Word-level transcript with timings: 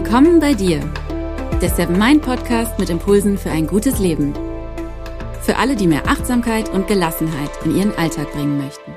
Willkommen 0.00 0.38
bei 0.38 0.54
dir, 0.54 0.78
der 1.60 1.70
Seven 1.70 1.98
Mind 1.98 2.22
Podcast 2.22 2.78
mit 2.78 2.88
Impulsen 2.88 3.36
für 3.36 3.50
ein 3.50 3.66
gutes 3.66 3.98
Leben. 3.98 4.32
Für 5.42 5.56
alle, 5.56 5.74
die 5.74 5.88
mehr 5.88 6.06
Achtsamkeit 6.06 6.68
und 6.68 6.86
Gelassenheit 6.86 7.50
in 7.64 7.76
ihren 7.76 7.98
Alltag 7.98 8.30
bringen 8.30 8.58
möchten. 8.58 8.92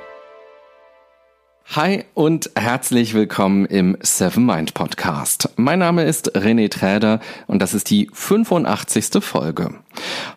Hi 1.73 2.03
und 2.15 2.51
herzlich 2.53 3.13
willkommen 3.13 3.65
im 3.65 3.95
Seven 4.01 4.45
Mind 4.45 4.73
Podcast. 4.73 5.47
Mein 5.55 5.79
Name 5.79 6.03
ist 6.03 6.35
René 6.35 6.69
Träder 6.69 7.21
und 7.47 7.61
das 7.61 7.73
ist 7.73 7.89
die 7.89 8.09
85. 8.11 9.23
Folge. 9.23 9.75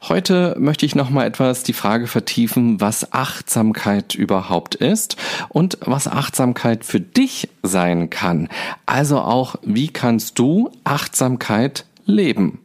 Heute 0.09 0.55
möchte 0.61 0.87
ich 0.87 0.95
nochmal 0.95 1.27
etwas 1.27 1.65
die 1.65 1.73
Frage 1.73 2.07
vertiefen, 2.07 2.81
was 2.81 3.13
Achtsamkeit 3.13 4.15
überhaupt 4.15 4.77
ist 4.77 5.17
und 5.49 5.77
was 5.81 6.07
Achtsamkeit 6.07 6.85
für 6.85 7.01
dich 7.01 7.49
sein 7.65 8.11
kann. 8.11 8.49
Also 8.87 9.19
auch, 9.19 9.57
wie 9.65 9.89
kannst 9.89 10.39
du 10.39 10.71
Achtsamkeit 10.85 11.85
leben. 12.07 12.61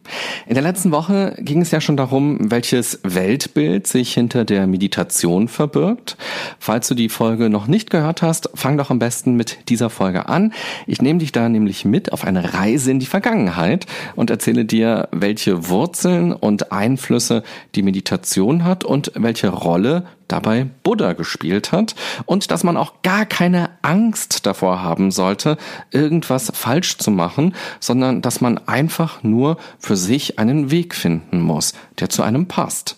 In 0.47 0.53
der 0.53 0.63
letzten 0.63 0.91
Woche 0.91 1.35
ging 1.39 1.61
es 1.61 1.71
ja 1.71 1.81
schon 1.81 1.97
darum, 1.97 2.51
welches 2.51 2.99
Weltbild 3.03 3.87
sich 3.87 4.13
hinter 4.13 4.45
der 4.45 4.67
Meditation 4.67 5.47
verbirgt. 5.47 6.17
Falls 6.59 6.87
du 6.87 6.95
die 6.95 7.09
Folge 7.09 7.49
noch 7.49 7.67
nicht 7.67 7.89
gehört 7.89 8.21
hast, 8.21 8.49
fang 8.55 8.77
doch 8.77 8.89
am 8.89 8.99
besten 8.99 9.35
mit 9.35 9.69
dieser 9.69 9.89
Folge 9.89 10.29
an. 10.29 10.53
Ich 10.87 11.01
nehme 11.01 11.19
dich 11.19 11.31
da 11.31 11.49
nämlich 11.49 11.85
mit 11.85 12.13
auf 12.13 12.25
eine 12.25 12.53
Reise 12.53 12.91
in 12.91 12.99
die 12.99 13.05
Vergangenheit 13.05 13.85
und 14.15 14.29
erzähle 14.29 14.65
dir, 14.65 15.07
welche 15.11 15.69
Wurzeln 15.69 16.33
und 16.33 16.71
Einflüsse 16.71 17.43
die 17.75 17.83
Meditation 17.83 18.63
hat 18.63 18.83
und 18.83 19.11
welche 19.15 19.49
Rolle 19.49 20.05
dabei 20.29 20.67
Buddha 20.83 21.13
gespielt 21.13 21.71
hat 21.71 21.95
und 22.25 22.51
dass 22.51 22.63
man 22.63 22.77
auch 22.77 23.01
gar 23.01 23.25
keine 23.25 23.71
Angst 23.81 24.45
davor 24.45 24.81
haben 24.81 25.11
sollte, 25.11 25.57
irgendwas 25.91 26.51
falsch 26.53 26.97
zu 26.97 27.11
machen, 27.11 27.55
sondern 27.79 28.21
dass 28.21 28.39
man 28.39 28.57
einfach 28.67 29.23
nur 29.23 29.57
für 29.79 29.97
sich 29.99 30.39
einen 30.39 30.71
Weg 30.71 30.95
finden 30.95 31.41
muss, 31.41 31.73
der 31.99 32.09
zu 32.09 32.23
einem 32.23 32.47
passt. 32.47 32.97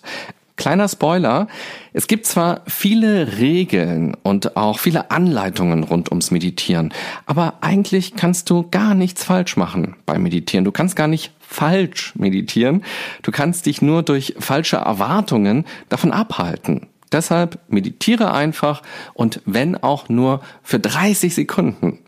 Kleiner 0.56 0.86
Spoiler, 0.86 1.48
es 1.92 2.06
gibt 2.06 2.26
zwar 2.26 2.60
viele 2.68 3.38
Regeln 3.38 4.14
und 4.22 4.56
auch 4.56 4.78
viele 4.78 5.10
Anleitungen 5.10 5.82
rund 5.82 6.10
ums 6.10 6.30
Meditieren, 6.30 6.92
aber 7.26 7.54
eigentlich 7.62 8.14
kannst 8.14 8.48
du 8.48 8.68
gar 8.70 8.94
nichts 8.94 9.24
falsch 9.24 9.56
machen 9.56 9.96
beim 10.06 10.22
Meditieren. 10.22 10.64
Du 10.64 10.70
kannst 10.70 10.94
gar 10.94 11.08
nicht 11.08 11.32
falsch 11.40 12.14
meditieren, 12.14 12.84
du 13.22 13.32
kannst 13.32 13.66
dich 13.66 13.82
nur 13.82 14.02
durch 14.02 14.34
falsche 14.38 14.76
Erwartungen 14.76 15.64
davon 15.88 16.12
abhalten. 16.12 16.86
Deshalb 17.10 17.58
meditiere 17.68 18.32
einfach 18.32 18.82
und 19.14 19.40
wenn 19.44 19.76
auch 19.76 20.08
nur 20.08 20.42
für 20.62 20.78
30 20.78 21.34
Sekunden. 21.34 21.98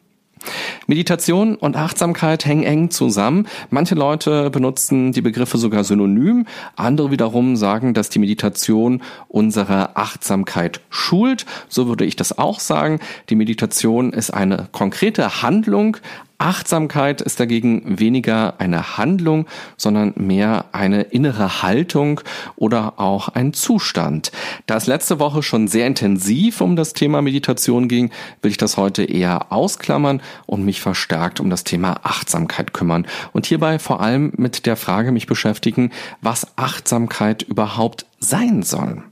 Meditation 0.87 1.57
und 1.57 1.77
Achtsamkeit 1.77 2.45
hängen 2.45 2.65
eng 2.65 2.91
zusammen. 2.91 3.47
Manche 3.71 3.95
Leute 3.95 4.51
benutzen 4.51 5.13
die 5.13 5.23
Begriffe 5.23 5.59
sogar 5.59 5.85
synonym. 5.85 6.47
Andere 6.77 7.11
wiederum 7.11 7.57
sagen, 7.57 7.95
dass 7.95 8.09
die 8.09 8.19
Meditation 8.19 9.03
unsere 9.29 9.97
Achtsamkeit 9.97 10.81
schult. 10.91 11.47
So 11.69 11.89
würde 11.89 12.05
ich 12.05 12.17
das 12.17 12.39
auch 12.39 12.61
sagen. 12.61 13.01
Die 13.29 13.37
Meditation 13.37 14.13
ist 14.13 14.31
eine 14.31 14.69
konkrete 14.73 15.43
Handlung, 15.43 15.97
Achtsamkeit 16.39 17.21
ist 17.21 17.41
dagegen 17.41 17.99
weniger 17.99 18.55
eine 18.59 18.97
Handlung, 18.99 19.47
sondern 19.77 20.13
mehr 20.17 20.67
eine 20.73 21.03
innere 21.03 21.63
Haltung 21.63 22.21
oder 22.57 22.99
auch 22.99 23.29
ein 23.29 23.53
Zustand. 23.53 24.33
Da 24.67 24.77
es 24.77 24.87
letzte 24.87 25.19
Woche 25.19 25.43
schon 25.43 25.69
sehr 25.69 25.87
intensiv 25.87 26.61
um 26.61 26.77
das 26.77 26.93
Thema 26.93 27.23
Meditation 27.23 27.89
ging, 27.89 28.11
will 28.43 28.51
ich 28.51 28.57
das 28.57 28.77
heute 28.77 29.05
eher 29.05 29.53
ausklammern 29.53 30.21
und 30.47 30.65
mich 30.65 30.81
verstärkt 30.81 31.41
um 31.41 31.51
das 31.51 31.65
Thema 31.65 32.01
Achtsamkeit 32.03 32.73
kümmern 32.73 33.07
und 33.33 33.47
hierbei 33.47 33.79
vor 33.79 34.01
allem 34.01 34.33
mit 34.37 34.67
der 34.67 34.77
Frage 34.77 35.13
mich 35.13 35.27
beschäftigen, 35.27 35.91
was 36.21 36.57
Achtsamkeit 36.57 37.43
überhaupt 37.43 38.07
sein 38.19 38.63
soll. 38.63 39.03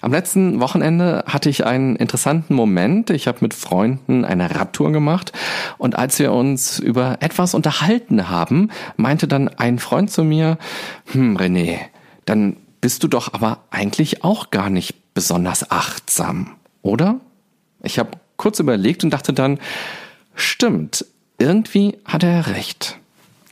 Am 0.00 0.12
letzten 0.12 0.60
Wochenende 0.60 1.24
hatte 1.26 1.48
ich 1.48 1.64
einen 1.66 1.96
interessanten 1.96 2.54
Moment. 2.54 3.10
Ich 3.10 3.26
habe 3.26 3.38
mit 3.40 3.54
Freunden 3.54 4.24
eine 4.24 4.54
Radtour 4.54 4.92
gemacht 4.92 5.32
und 5.78 5.96
als 5.96 6.18
wir 6.18 6.32
uns 6.32 6.78
über 6.78 7.18
etwas 7.20 7.54
unterhalten 7.54 8.28
haben, 8.28 8.70
meinte 8.96 9.28
dann 9.28 9.48
ein 9.48 9.78
Freund 9.78 10.10
zu 10.10 10.24
mir, 10.24 10.58
hm, 11.06 11.36
René, 11.36 11.78
dann 12.24 12.56
bist 12.80 13.02
du 13.02 13.08
doch 13.08 13.32
aber 13.32 13.64
eigentlich 13.70 14.22
auch 14.22 14.50
gar 14.50 14.70
nicht 14.70 15.14
besonders 15.14 15.70
achtsam, 15.70 16.56
oder? 16.82 17.20
Ich 17.82 17.98
habe 17.98 18.10
kurz 18.36 18.60
überlegt 18.60 19.02
und 19.02 19.10
dachte 19.10 19.32
dann, 19.32 19.58
stimmt, 20.34 21.06
irgendwie 21.38 21.98
hat 22.04 22.22
er 22.22 22.48
recht. 22.48 22.98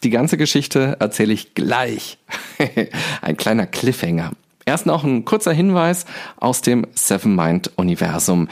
Die 0.02 0.10
ganze 0.10 0.36
Geschichte 0.36 0.96
erzähle 1.00 1.32
ich 1.32 1.54
gleich. 1.54 2.18
ein 3.22 3.36
kleiner 3.36 3.66
Cliffhanger. 3.66 4.32
Erst 4.66 4.86
noch 4.86 5.04
ein 5.04 5.26
kurzer 5.26 5.52
Hinweis 5.52 6.06
aus 6.38 6.62
dem 6.62 6.86
Seven 6.94 7.36
Mind 7.36 7.72
Universum. 7.76 8.48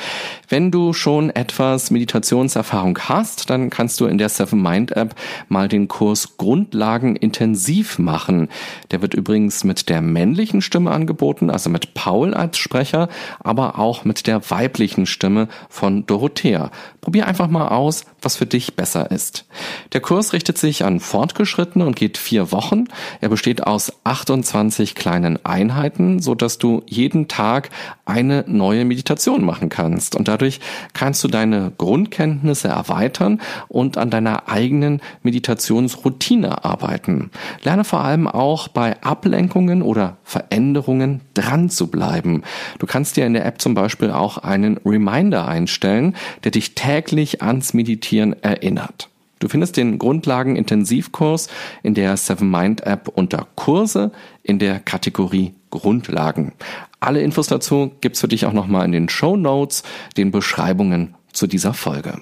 Wenn 0.47 0.71
du 0.71 0.93
schon 0.93 1.31
etwas 1.31 1.91
Meditationserfahrung 1.91 2.99
hast, 2.99 3.49
dann 3.49 3.71
kannst 3.71 3.99
du 3.99 4.05
in 4.05 4.19
der 4.19 4.29
Seven 4.29 4.61
Mind 4.61 4.93
App 4.93 5.15
mal 5.49 5.69
den 5.69 5.89
Kurs 5.89 6.37
Grundlagen 6.37 7.17
intensiv 7.17 7.99
machen. 7.99 8.49
Der 8.91 9.01
wird 9.01 9.15
übrigens 9.15 9.65
mit 9.65 9.89
der 9.89 10.03
männlichen 10.03 10.61
Stimme 10.61 10.91
angeboten, 10.91 11.49
also 11.49 11.71
mit 11.71 11.95
Paul 11.95 12.35
als 12.35 12.59
Sprecher, 12.59 13.09
aber 13.41 13.79
auch 13.79 14.05
mit 14.05 14.27
der 14.27 14.51
weiblichen 14.51 15.07
Stimme 15.07 15.49
von 15.71 16.05
Dorothea. 16.05 16.71
Probier 17.01 17.27
einfach 17.27 17.49
mal 17.49 17.69
aus, 17.69 18.05
was 18.21 18.37
für 18.37 18.47
dich 18.47 18.77
besser 18.77 19.11
ist. 19.11 19.47
Der 19.95 20.03
Kurs 20.03 20.35
richtet 20.35 20.59
sich 20.59 20.85
an 20.85 21.01
Fortgeschrittene 21.01 21.87
und 21.87 21.97
geht 21.97 22.19
vier 22.19 22.53
Wochen. 22.53 22.85
Er 23.23 23.31
besteht 23.31 23.67
aus 23.67 23.95
28 24.05 24.95
kleinen 24.95 25.43
Einheiten 25.45 26.02
Minuten, 26.03 26.21
so 26.21 26.35
dass 26.35 26.59
du 26.59 26.83
jeden 26.87 27.29
Tag 27.29 27.71
eine 28.05 28.45
neue 28.47 28.85
Meditation 28.85 29.45
machen 29.45 29.69
kannst. 29.69 30.17
Und 30.17 30.29
dadurch 30.29 30.61
kannst 30.93 31.23
du 31.25 31.29
deine 31.29 31.73
Grundkenntnisse 31.79 32.69
erweitern 32.69 33.41
und 33.69 33.97
an 33.97 34.11
deiner 34.11 34.49
eigenen 34.49 35.01
Meditationsroutine 35.23 36.65
arbeiten. 36.65 37.31
Lerne 37.63 37.85
vor 37.85 38.01
allem 38.01 38.27
auch 38.27 38.69
bei 38.69 39.01
Ablenkungen 39.03 39.83
oder 39.83 40.17
Veränderungen 40.25 41.21
dran 41.35 41.71
zu 41.71 41.89
bleiben. 41.89 42.43
Du 42.79 42.87
kannst 42.87 43.17
dir 43.17 43.27
in 43.27 43.35
der 43.35 43.47
App 43.47 43.61
zum 43.61 43.75
Beispiel 43.75 44.11
auch 44.11 44.39
einen 44.39 44.79
Reminder 44.85 45.47
einstellen, 45.47 46.17
der 46.45 46.51
dich 46.51 46.75
täglich 46.75 47.43
ans 47.43 47.75
Meditieren 47.75 48.41
erinnert. 48.43 49.12
Du 49.43 49.49
findest 49.49 49.77
den 49.77 49.99
Grundlagen-Intensivkurs 49.99 51.49
in 51.83 51.95
der 51.95 52.17
Seven 52.17 52.49
Mind 52.49 52.87
App 52.87 53.09
unter 53.09 53.49
Kurse 53.57 54.13
in 54.45 54.61
der 54.61 54.79
Kategorie 54.79 55.53
Grundlagen. 55.71 56.53
Alle 57.01 57.23
Infos 57.23 57.49
dazu 57.49 57.91
gibt's 58.01 58.21
für 58.21 58.29
dich 58.29 58.47
auch 58.47 58.53
nochmal 58.53 58.85
in 58.85 58.93
den 58.93 59.09
Show 59.09 59.37
Notes, 59.37 59.83
den 60.17 60.31
Beschreibungen 60.31 61.17
zu 61.33 61.49
dieser 61.49 61.75
Folge. 61.75 62.21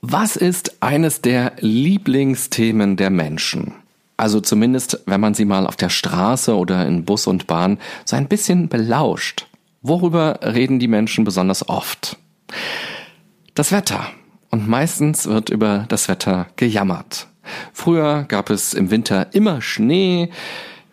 Was 0.00 0.36
ist 0.36 0.82
eines 0.82 1.20
der 1.20 1.52
Lieblingsthemen 1.60 2.96
der 2.96 3.10
Menschen? 3.10 3.74
Also 4.16 4.40
zumindest, 4.40 5.02
wenn 5.04 5.20
man 5.20 5.34
sie 5.34 5.44
mal 5.44 5.66
auf 5.66 5.76
der 5.76 5.90
Straße 5.90 6.56
oder 6.56 6.86
in 6.86 7.04
Bus 7.04 7.26
und 7.26 7.46
Bahn 7.46 7.78
so 8.06 8.16
ein 8.16 8.26
bisschen 8.26 8.70
belauscht. 8.70 9.48
Worüber 9.82 10.40
reden 10.42 10.78
die 10.78 10.88
Menschen 10.88 11.24
besonders 11.24 11.68
oft? 11.68 12.16
Das 13.54 13.70
Wetter. 13.70 14.06
Und 14.52 14.68
meistens 14.68 15.26
wird 15.26 15.48
über 15.48 15.86
das 15.88 16.08
Wetter 16.08 16.46
gejammert. 16.56 17.26
Früher 17.72 18.24
gab 18.28 18.50
es 18.50 18.74
im 18.74 18.90
Winter 18.90 19.34
immer 19.34 19.62
Schnee. 19.62 20.28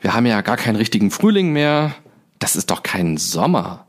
Wir 0.01 0.13
haben 0.13 0.25
ja 0.25 0.41
gar 0.41 0.57
keinen 0.57 0.77
richtigen 0.77 1.11
Frühling 1.11 1.51
mehr. 1.51 1.93
Das 2.39 2.55
ist 2.55 2.71
doch 2.71 2.83
kein 2.83 3.17
Sommer. 3.17 3.85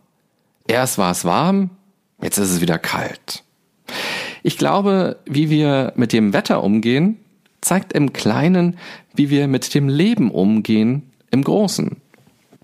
Erst 0.66 0.98
war 0.98 1.12
es 1.12 1.24
warm, 1.24 1.70
jetzt 2.20 2.36
ist 2.38 2.50
es 2.50 2.60
wieder 2.60 2.78
kalt. 2.78 3.44
Ich 4.42 4.58
glaube, 4.58 5.18
wie 5.24 5.50
wir 5.50 5.92
mit 5.96 6.12
dem 6.12 6.32
Wetter 6.32 6.62
umgehen, 6.64 7.18
zeigt 7.60 7.92
im 7.92 8.12
Kleinen, 8.12 8.76
wie 9.14 9.30
wir 9.30 9.46
mit 9.48 9.74
dem 9.74 9.88
Leben 9.88 10.30
umgehen 10.30 11.12
im 11.30 11.44
Großen. 11.44 11.96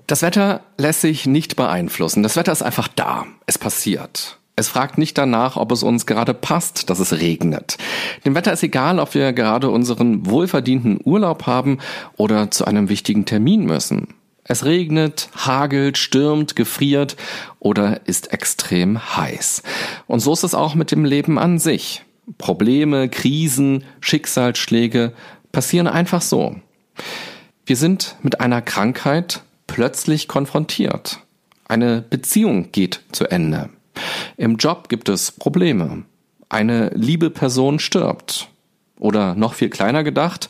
Das 0.07 0.23
Wetter 0.23 0.63
lässt 0.77 1.03
sich 1.03 1.27
nicht 1.27 1.57
beeinflussen. 1.57 2.23
Das 2.23 2.37
Wetter 2.37 2.53
ist 2.53 2.63
einfach 2.63 2.89
da. 2.89 3.27
Es 3.47 3.59
passiert. 3.59 4.39
Es 4.59 4.69
fragt 4.69 4.97
nicht 4.97 5.19
danach, 5.19 5.59
ob 5.59 5.71
es 5.71 5.83
uns 5.83 6.07
gerade 6.07 6.33
passt, 6.33 6.89
dass 6.89 6.99
es 6.99 7.21
regnet. 7.21 7.77
Dem 8.25 8.35
Wetter 8.35 8.55
ist 8.55 8.63
egal, 8.63 8.99
ob 8.99 9.15
wir 9.15 9.35
gerade 9.35 9.69
unseren 9.69 10.25
wohlverdienten 10.25 10.99
Urlaub 11.05 11.47
haben 11.47 11.77
oder 12.17 12.51
zu 12.51 12.65
einem 12.65 12.89
wichtigen 12.89 13.27
Termin 13.27 13.67
müssen. 13.67 14.15
Es 14.45 14.65
regnet, 14.65 15.29
hagelt, 15.37 15.99
stürmt, 15.99 16.57
gefriert 16.57 17.17
oder 17.59 18.07
ist 18.07 18.33
extrem 18.33 19.17
heiß. 19.17 19.63
Und 20.07 20.21
so 20.21 20.33
ist 20.33 20.45
es 20.45 20.55
auch 20.55 20.75
mit 20.75 20.91
dem 20.91 21.05
Leben 21.05 21.39
an 21.39 21.59
sich. 21.59 22.03
Probleme, 22.39 23.11
Krisen, 23.11 23.85
Schicksalsschläge 24.01 25.13
passieren 25.53 25.87
einfach 25.87 26.23
so. 26.23 26.57
Wir 27.67 27.77
sind 27.77 28.17
mit 28.23 28.41
einer 28.41 28.63
Krankheit 28.63 29.43
plötzlich 29.67 30.29
konfrontiert. 30.29 31.19
Eine 31.69 32.01
Beziehung 32.09 32.73
geht 32.73 33.03
zu 33.13 33.27
Ende. 33.27 33.69
Im 34.37 34.57
Job 34.57 34.89
gibt 34.89 35.09
es 35.09 35.33
Probleme. 35.33 36.05
Eine 36.49 36.91
liebe 36.95 37.31
Person 37.31 37.79
stirbt. 37.79 38.49
Oder 38.99 39.35
noch 39.35 39.55
viel 39.55 39.69
kleiner 39.69 40.05
gedacht, 40.05 40.49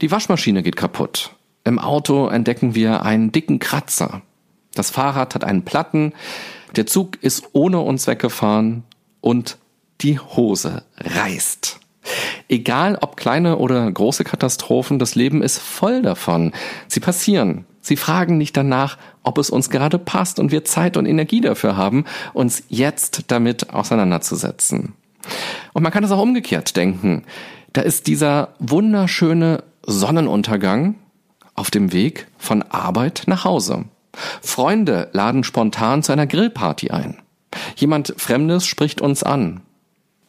die 0.00 0.10
Waschmaschine 0.10 0.62
geht 0.62 0.76
kaputt. 0.76 1.34
Im 1.64 1.78
Auto 1.78 2.26
entdecken 2.28 2.74
wir 2.74 3.02
einen 3.02 3.32
dicken 3.32 3.58
Kratzer. 3.58 4.22
Das 4.74 4.90
Fahrrad 4.90 5.34
hat 5.34 5.44
einen 5.44 5.64
Platten, 5.64 6.12
der 6.76 6.86
Zug 6.86 7.22
ist 7.22 7.50
ohne 7.52 7.80
uns 7.80 8.06
weggefahren 8.06 8.84
und 9.20 9.58
die 10.00 10.18
Hose 10.18 10.82
reißt. 10.96 11.78
Egal 12.48 12.98
ob 13.00 13.16
kleine 13.16 13.58
oder 13.58 13.90
große 13.90 14.24
Katastrophen, 14.24 14.98
das 14.98 15.14
Leben 15.14 15.42
ist 15.42 15.58
voll 15.58 16.02
davon. 16.02 16.52
Sie 16.88 17.00
passieren. 17.00 17.64
Sie 17.82 17.96
fragen 17.96 18.38
nicht 18.38 18.56
danach, 18.56 18.96
ob 19.22 19.38
es 19.38 19.50
uns 19.50 19.68
gerade 19.68 19.98
passt 19.98 20.38
und 20.38 20.52
wir 20.52 20.64
Zeit 20.64 20.96
und 20.96 21.04
Energie 21.04 21.40
dafür 21.40 21.76
haben, 21.76 22.04
uns 22.32 22.62
jetzt 22.68 23.24
damit 23.26 23.70
auseinanderzusetzen. 23.70 24.94
Und 25.72 25.82
man 25.82 25.92
kann 25.92 26.04
es 26.04 26.10
auch 26.10 26.22
umgekehrt 26.22 26.76
denken. 26.76 27.24
Da 27.72 27.82
ist 27.82 28.06
dieser 28.06 28.54
wunderschöne 28.58 29.64
Sonnenuntergang 29.84 30.94
auf 31.54 31.70
dem 31.70 31.92
Weg 31.92 32.28
von 32.38 32.62
Arbeit 32.62 33.24
nach 33.26 33.44
Hause. 33.44 33.84
Freunde 34.42 35.08
laden 35.12 35.42
spontan 35.42 36.02
zu 36.02 36.12
einer 36.12 36.26
Grillparty 36.26 36.90
ein. 36.90 37.18
Jemand 37.76 38.14
Fremdes 38.16 38.66
spricht 38.66 39.00
uns 39.00 39.22
an. 39.22 39.60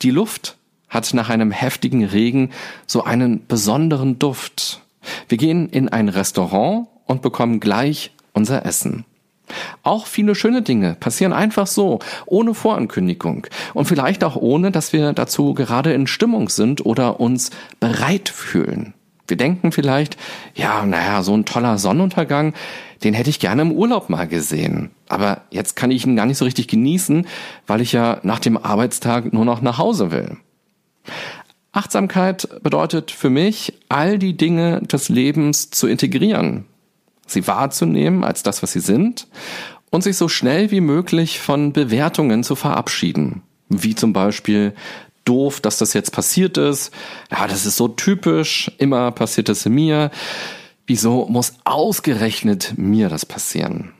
Die 0.01 0.11
Luft 0.11 0.57
hat 0.89 1.13
nach 1.13 1.29
einem 1.29 1.51
heftigen 1.51 2.03
Regen 2.03 2.51
so 2.88 3.03
einen 3.03 3.45
besonderen 3.47 4.19
Duft. 4.19 4.81
Wir 5.27 5.38
gehen 5.38 5.69
in 5.69 5.89
ein 5.89 6.09
Restaurant 6.09 6.88
und 7.13 7.21
bekommen 7.21 7.62
gleich 7.62 8.12
unser 8.33 8.65
Essen. 8.65 9.06
Auch 9.83 10.07
viele 10.07 10.36
schöne 10.36 10.62
Dinge 10.62 10.95
passieren 11.00 11.33
einfach 11.33 11.68
so, 11.68 12.00
ohne 12.25 12.54
Vorankündigung 12.54 13.48
und 13.74 13.86
vielleicht 13.86 14.24
auch 14.24 14.36
ohne, 14.36 14.71
dass 14.71 14.94
wir 14.94 15.13
dazu 15.13 15.54
gerade 15.54 15.94
in 15.94 16.07
Stimmung 16.07 16.50
sind 16.50 16.86
oder 16.86 17.19
uns 17.19 17.51
bereit 17.80 18.30
fühlen. 18.30 18.94
Wir 19.27 19.38
denken 19.38 19.71
vielleicht, 19.71 20.18
ja, 20.54 20.86
naja, 20.86 21.24
so 21.24 21.36
ein 21.36 21.45
toller 21.45 21.77
Sonnenuntergang, 21.77 22.54
den 23.04 23.13
hätte 23.13 23.30
ich 23.30 23.39
gerne 23.39 23.62
im 23.62 23.71
Urlaub 23.71 24.10
mal 24.10 24.27
gesehen. 24.27 24.92
Aber 25.07 25.42
jetzt 25.50 25.75
kann 25.75 25.92
ich 25.92 26.06
ihn 26.06 26.15
gar 26.15 26.25
nicht 26.25 26.38
so 26.38 26.45
richtig 26.45 26.68
genießen, 26.68 27.27
weil 27.68 27.81
ich 27.81 27.94
ja 27.94 28.19
nach 28.24 28.39
dem 28.39 28.57
Arbeitstag 28.57 29.31
nur 29.31 29.45
noch 29.45 29.62
nach 29.62 29.77
Hause 29.77 30.12
will. 30.12 30.38
Achtsamkeit 31.71 32.48
bedeutet 32.62 33.12
für 33.12 33.30
mich, 33.30 33.74
all 33.89 34.19
die 34.19 34.38
Dinge 34.38 34.81
des 34.81 35.10
Lebens 35.10 35.69
zu 35.71 35.88
integrieren, 35.88 36.65
sie 37.27 37.47
wahrzunehmen 37.47 38.23
als 38.23 38.43
das, 38.43 38.63
was 38.63 38.73
sie 38.73 38.79
sind 38.79 39.27
und 39.89 40.03
sich 40.03 40.17
so 40.17 40.27
schnell 40.27 40.71
wie 40.71 40.81
möglich 40.81 41.39
von 41.39 41.73
Bewertungen 41.73 42.43
zu 42.43 42.55
verabschieden. 42.55 43.43
Wie 43.69 43.95
zum 43.95 44.13
Beispiel 44.13 44.73
doof, 45.25 45.61
dass 45.61 45.77
das 45.77 45.93
jetzt 45.93 46.11
passiert 46.11 46.57
ist. 46.57 46.91
Ja, 47.31 47.47
das 47.47 47.65
ist 47.65 47.77
so 47.77 47.87
typisch. 47.87 48.71
Immer 48.77 49.11
passiert 49.11 49.49
es 49.49 49.65
mir. 49.65 50.11
Wieso 50.85 51.27
muss 51.29 51.53
ausgerechnet 51.63 52.73
mir 52.75 53.09
das 53.09 53.25
passieren? 53.25 53.93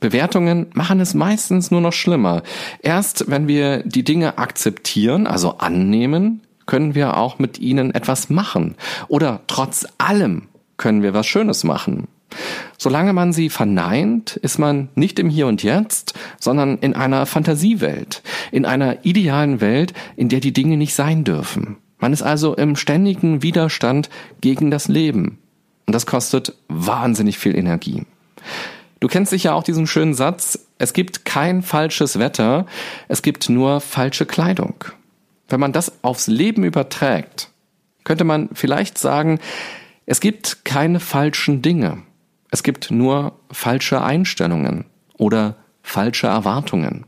Bewertungen 0.00 0.66
machen 0.74 0.98
es 1.00 1.14
meistens 1.14 1.70
nur 1.70 1.80
noch 1.80 1.92
schlimmer. 1.92 2.42
Erst 2.80 3.30
wenn 3.30 3.46
wir 3.48 3.82
die 3.84 4.02
Dinge 4.02 4.38
akzeptieren, 4.38 5.26
also 5.26 5.58
annehmen, 5.58 6.40
können 6.66 6.94
wir 6.94 7.16
auch 7.16 7.38
mit 7.38 7.58
ihnen 7.58 7.94
etwas 7.94 8.30
machen. 8.30 8.76
Oder 9.08 9.40
trotz 9.46 9.86
allem 9.98 10.48
können 10.76 11.02
wir 11.02 11.14
was 11.14 11.26
Schönes 11.26 11.64
machen. 11.64 12.08
Solange 12.78 13.12
man 13.12 13.32
sie 13.32 13.48
verneint, 13.48 14.36
ist 14.36 14.58
man 14.58 14.88
nicht 14.94 15.18
im 15.18 15.28
Hier 15.28 15.46
und 15.46 15.62
Jetzt, 15.62 16.14
sondern 16.40 16.78
in 16.78 16.94
einer 16.94 17.26
Fantasiewelt, 17.26 18.22
in 18.50 18.64
einer 18.64 19.04
idealen 19.04 19.60
Welt, 19.60 19.92
in 20.16 20.28
der 20.28 20.40
die 20.40 20.52
Dinge 20.52 20.76
nicht 20.76 20.94
sein 20.94 21.24
dürfen. 21.24 21.76
Man 21.98 22.12
ist 22.12 22.22
also 22.22 22.54
im 22.56 22.74
ständigen 22.76 23.42
Widerstand 23.42 24.10
gegen 24.40 24.70
das 24.70 24.88
Leben. 24.88 25.38
Und 25.86 25.94
das 25.94 26.06
kostet 26.06 26.54
wahnsinnig 26.68 27.38
viel 27.38 27.56
Energie. 27.56 28.04
Du 28.98 29.08
kennst 29.08 29.30
sicher 29.30 29.54
auch 29.54 29.64
diesen 29.64 29.86
schönen 29.86 30.14
Satz, 30.14 30.58
es 30.78 30.92
gibt 30.92 31.24
kein 31.24 31.62
falsches 31.62 32.18
Wetter, 32.18 32.66
es 33.08 33.22
gibt 33.22 33.48
nur 33.48 33.80
falsche 33.80 34.26
Kleidung. 34.26 34.84
Wenn 35.48 35.60
man 35.60 35.72
das 35.72 35.92
aufs 36.02 36.28
Leben 36.28 36.64
überträgt, 36.64 37.50
könnte 38.04 38.24
man 38.24 38.48
vielleicht 38.52 38.98
sagen, 38.98 39.38
es 40.06 40.20
gibt 40.20 40.64
keine 40.64 41.00
falschen 41.00 41.62
Dinge. 41.62 41.98
Es 42.52 42.62
gibt 42.62 42.90
nur 42.90 43.32
falsche 43.50 44.02
Einstellungen 44.02 44.84
oder 45.16 45.56
falsche 45.82 46.26
Erwartungen. 46.26 47.06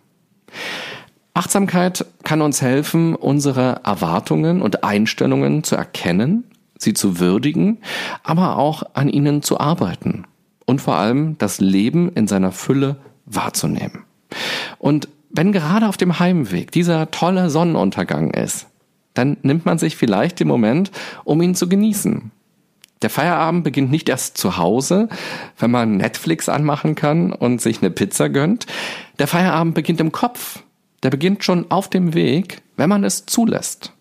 Achtsamkeit 1.34 2.06
kann 2.22 2.40
uns 2.40 2.62
helfen, 2.62 3.14
unsere 3.14 3.82
Erwartungen 3.84 4.62
und 4.62 4.84
Einstellungen 4.84 5.62
zu 5.62 5.76
erkennen, 5.76 6.44
sie 6.78 6.94
zu 6.94 7.20
würdigen, 7.20 7.78
aber 8.22 8.56
auch 8.56 8.84
an 8.94 9.10
ihnen 9.10 9.42
zu 9.42 9.60
arbeiten 9.60 10.24
und 10.64 10.80
vor 10.80 10.96
allem 10.96 11.36
das 11.36 11.60
Leben 11.60 12.10
in 12.12 12.26
seiner 12.26 12.50
Fülle 12.50 12.96
wahrzunehmen. 13.26 14.04
Und 14.78 15.08
wenn 15.28 15.52
gerade 15.52 15.88
auf 15.88 15.98
dem 15.98 16.18
Heimweg 16.18 16.72
dieser 16.72 17.10
tolle 17.10 17.50
Sonnenuntergang 17.50 18.30
ist, 18.30 18.66
dann 19.12 19.36
nimmt 19.42 19.66
man 19.66 19.76
sich 19.76 19.96
vielleicht 19.96 20.40
den 20.40 20.48
Moment, 20.48 20.90
um 21.24 21.42
ihn 21.42 21.54
zu 21.54 21.68
genießen, 21.68 22.30
der 23.04 23.10
Feierabend 23.10 23.64
beginnt 23.64 23.90
nicht 23.90 24.08
erst 24.08 24.38
zu 24.38 24.56
Hause, 24.56 25.10
wenn 25.58 25.70
man 25.70 25.98
Netflix 25.98 26.48
anmachen 26.48 26.94
kann 26.94 27.34
und 27.34 27.60
sich 27.60 27.82
eine 27.82 27.90
Pizza 27.90 28.30
gönnt. 28.30 28.66
Der 29.18 29.26
Feierabend 29.26 29.74
beginnt 29.74 30.00
im 30.00 30.10
Kopf. 30.10 30.62
Der 31.02 31.10
beginnt 31.10 31.44
schon 31.44 31.70
auf 31.70 31.90
dem 31.90 32.14
Weg, 32.14 32.62
wenn 32.78 32.88
man 32.88 33.04
es 33.04 33.26
zulässt. 33.26 33.92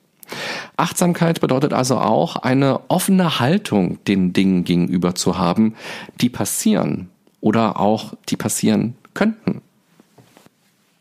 Achtsamkeit 0.77 1.41
bedeutet 1.41 1.73
also 1.73 1.97
auch, 1.97 2.37
eine 2.37 2.79
offene 2.87 3.41
Haltung 3.41 4.01
den 4.05 4.31
Dingen 4.31 4.63
gegenüber 4.63 5.15
zu 5.15 5.37
haben, 5.37 5.75
die 6.21 6.29
passieren 6.29 7.09
oder 7.41 7.81
auch 7.81 8.13
die 8.29 8.37
passieren 8.37 8.95
könnten. 9.13 9.61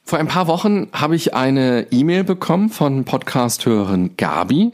Vor 0.05 0.19
ein 0.19 0.29
paar 0.29 0.47
Wochen 0.49 0.89
habe 0.93 1.15
ich 1.17 1.33
eine 1.33 1.87
E-Mail 1.91 2.25
bekommen 2.25 2.71
von 2.71 3.05
Podcast-Hörerin 3.05 4.17
Gabi, 4.17 4.73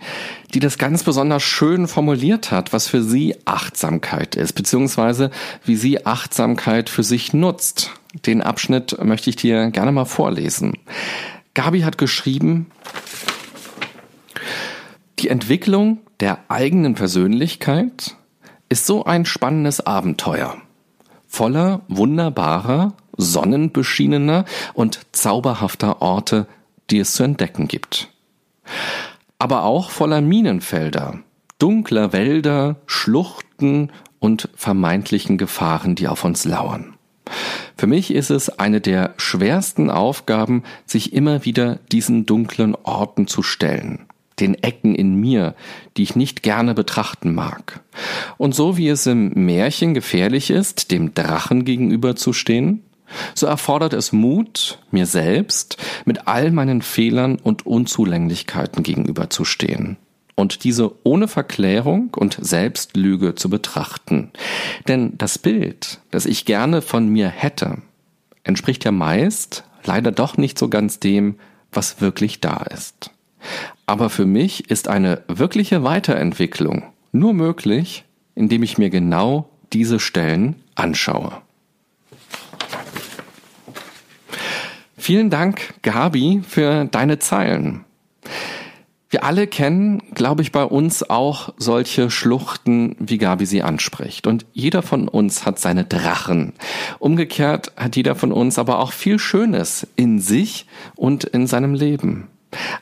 die 0.54 0.58
das 0.58 0.78
ganz 0.78 1.04
besonders 1.04 1.42
schön 1.42 1.86
formuliert 1.86 2.50
hat, 2.50 2.72
was 2.72 2.88
für 2.88 3.02
sie 3.02 3.36
Achtsamkeit 3.44 4.34
ist, 4.34 4.54
beziehungsweise 4.54 5.30
wie 5.64 5.76
sie 5.76 6.06
Achtsamkeit 6.06 6.88
für 6.88 7.02
sich 7.02 7.34
nutzt. 7.34 7.92
Den 8.26 8.42
Abschnitt 8.42 8.96
möchte 9.04 9.30
ich 9.30 9.36
dir 9.36 9.70
gerne 9.70 9.92
mal 9.92 10.06
vorlesen. 10.06 10.72
Gabi 11.54 11.80
hat 11.82 11.98
geschrieben, 11.98 12.66
die 15.18 15.28
Entwicklung 15.28 15.98
der 16.20 16.38
eigenen 16.48 16.94
Persönlichkeit 16.94 18.16
ist 18.68 18.86
so 18.86 19.04
ein 19.04 19.24
spannendes 19.24 19.80
Abenteuer, 19.86 20.56
voller 21.26 21.82
wunderbarer, 21.88 22.94
sonnenbeschienener 23.18 24.46
und 24.72 25.00
zauberhafter 25.12 26.00
Orte, 26.00 26.46
die 26.88 27.00
es 27.00 27.12
zu 27.12 27.22
entdecken 27.22 27.68
gibt. 27.68 28.08
Aber 29.38 29.64
auch 29.64 29.90
voller 29.90 30.22
Minenfelder, 30.22 31.20
dunkler 31.58 32.12
Wälder, 32.12 32.76
Schluchten 32.86 33.90
und 34.18 34.48
vermeintlichen 34.54 35.36
Gefahren, 35.36 35.94
die 35.94 36.08
auf 36.08 36.24
uns 36.24 36.44
lauern. 36.44 36.94
Für 37.76 37.86
mich 37.86 38.12
ist 38.12 38.30
es 38.30 38.48
eine 38.48 38.80
der 38.80 39.14
schwersten 39.18 39.90
Aufgaben, 39.90 40.64
sich 40.86 41.12
immer 41.12 41.44
wieder 41.44 41.78
diesen 41.92 42.26
dunklen 42.26 42.74
Orten 42.74 43.26
zu 43.26 43.42
stellen, 43.42 44.06
den 44.40 44.54
Ecken 44.54 44.94
in 44.94 45.14
mir, 45.14 45.54
die 45.96 46.02
ich 46.02 46.16
nicht 46.16 46.42
gerne 46.42 46.74
betrachten 46.74 47.34
mag. 47.34 47.80
Und 48.36 48.54
so 48.54 48.76
wie 48.76 48.88
es 48.88 49.06
im 49.06 49.28
Märchen 49.46 49.94
gefährlich 49.94 50.50
ist, 50.50 50.90
dem 50.90 51.14
Drachen 51.14 51.64
gegenüberzustehen, 51.64 52.82
so 53.34 53.46
erfordert 53.46 53.92
es 53.92 54.12
Mut, 54.12 54.78
mir 54.90 55.06
selbst 55.06 55.76
mit 56.04 56.26
all 56.26 56.50
meinen 56.50 56.82
Fehlern 56.82 57.36
und 57.36 57.66
Unzulänglichkeiten 57.66 58.82
gegenüberzustehen 58.82 59.96
und 60.38 60.62
diese 60.62 60.92
ohne 61.02 61.26
Verklärung 61.26 62.14
und 62.14 62.38
Selbstlüge 62.40 63.34
zu 63.34 63.50
betrachten. 63.50 64.30
Denn 64.86 65.18
das 65.18 65.36
Bild, 65.36 66.00
das 66.12 66.26
ich 66.26 66.44
gerne 66.44 66.80
von 66.80 67.08
mir 67.08 67.28
hätte, 67.28 67.78
entspricht 68.44 68.84
ja 68.84 68.92
meist 68.92 69.64
leider 69.84 70.12
doch 70.12 70.36
nicht 70.36 70.58
so 70.58 70.68
ganz 70.68 71.00
dem, 71.00 71.36
was 71.72 72.00
wirklich 72.00 72.40
da 72.40 72.58
ist. 72.58 73.10
Aber 73.86 74.10
für 74.10 74.26
mich 74.26 74.70
ist 74.70 74.86
eine 74.86 75.22
wirkliche 75.28 75.82
Weiterentwicklung 75.82 76.84
nur 77.10 77.34
möglich, 77.34 78.04
indem 78.34 78.62
ich 78.62 78.78
mir 78.78 78.90
genau 78.90 79.48
diese 79.72 79.98
Stellen 79.98 80.56
anschaue. 80.74 81.42
Vielen 85.08 85.30
Dank, 85.30 85.72
Gabi, 85.80 86.42
für 86.46 86.84
deine 86.84 87.18
Zeilen. 87.18 87.86
Wir 89.08 89.24
alle 89.24 89.46
kennen, 89.46 90.02
glaube 90.12 90.42
ich, 90.42 90.52
bei 90.52 90.62
uns 90.62 91.02
auch 91.08 91.54
solche 91.56 92.10
Schluchten, 92.10 92.94
wie 92.98 93.16
Gabi 93.16 93.46
sie 93.46 93.62
anspricht. 93.62 94.26
Und 94.26 94.44
jeder 94.52 94.82
von 94.82 95.08
uns 95.08 95.46
hat 95.46 95.58
seine 95.58 95.84
Drachen. 95.84 96.52
Umgekehrt 96.98 97.72
hat 97.78 97.96
jeder 97.96 98.16
von 98.16 98.32
uns 98.32 98.58
aber 98.58 98.80
auch 98.80 98.92
viel 98.92 99.18
Schönes 99.18 99.86
in 99.96 100.18
sich 100.18 100.66
und 100.94 101.24
in 101.24 101.46
seinem 101.46 101.72
Leben. 101.72 102.28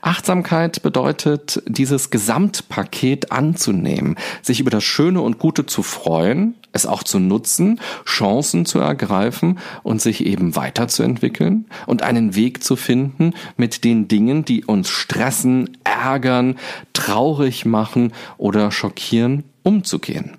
Achtsamkeit 0.01 0.83
bedeutet, 0.83 1.63
dieses 1.67 2.11
Gesamtpaket 2.11 3.33
anzunehmen, 3.33 4.17
sich 4.41 4.61
über 4.61 4.71
das 4.71 4.85
Schöne 4.85 5.21
und 5.21 5.39
Gute 5.39 5.67
zu 5.67 5.83
freuen, 5.83 6.55
es 6.73 6.87
auch 6.87 7.03
zu 7.03 7.19
nutzen, 7.19 7.81
Chancen 8.05 8.67
zu 8.67 8.79
ergreifen 8.79 9.59
und 9.83 10.01
sich 10.01 10.25
eben 10.25 10.55
weiterzuentwickeln 10.55 11.67
und 11.87 12.03
einen 12.03 12.37
Weg 12.37 12.63
zu 12.63 12.77
finden, 12.77 13.35
mit 13.57 13.83
den 13.83 14.07
Dingen, 14.07 14.45
die 14.45 14.65
uns 14.65 14.89
stressen, 14.89 15.77
ärgern, 15.83 16.57
traurig 16.93 17.65
machen 17.65 18.13
oder 18.39 18.71
schockieren, 18.71 19.45
umzugehen. 19.65 20.37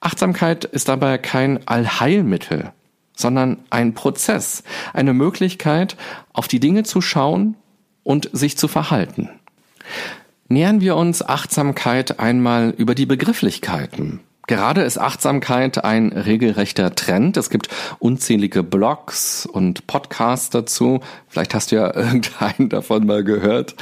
Achtsamkeit 0.00 0.64
ist 0.64 0.88
dabei 0.88 1.18
kein 1.18 1.66
Allheilmittel, 1.68 2.72
sondern 3.14 3.58
ein 3.70 3.94
Prozess, 3.94 4.64
eine 4.92 5.14
Möglichkeit, 5.14 5.96
auf 6.32 6.48
die 6.48 6.60
Dinge 6.60 6.82
zu 6.82 7.00
schauen 7.00 7.56
und 8.06 8.30
sich 8.32 8.56
zu 8.56 8.68
verhalten. 8.68 9.28
Nähern 10.48 10.80
wir 10.80 10.96
uns 10.96 11.22
Achtsamkeit 11.22 12.20
einmal 12.20 12.72
über 12.76 12.94
die 12.94 13.04
Begrifflichkeiten. 13.04 14.20
Gerade 14.46 14.82
ist 14.82 14.96
Achtsamkeit 14.96 15.82
ein 15.82 16.12
regelrechter 16.12 16.94
Trend. 16.94 17.36
Es 17.36 17.50
gibt 17.50 17.68
unzählige 17.98 18.62
Blogs 18.62 19.44
und 19.44 19.88
Podcasts 19.88 20.50
dazu. 20.50 21.00
Vielleicht 21.26 21.52
hast 21.52 21.72
du 21.72 21.76
ja 21.76 21.86
irgendeinen 21.96 22.68
davon 22.68 23.06
mal 23.06 23.24
gehört. 23.24 23.74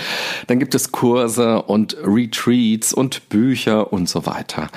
Dann 0.46 0.58
gibt 0.58 0.74
es 0.74 0.90
Kurse 0.90 1.60
und 1.60 1.94
Retreats 2.02 2.94
und 2.94 3.28
Bücher 3.28 3.92
und 3.92 4.08
so 4.08 4.24
weiter. 4.24 4.68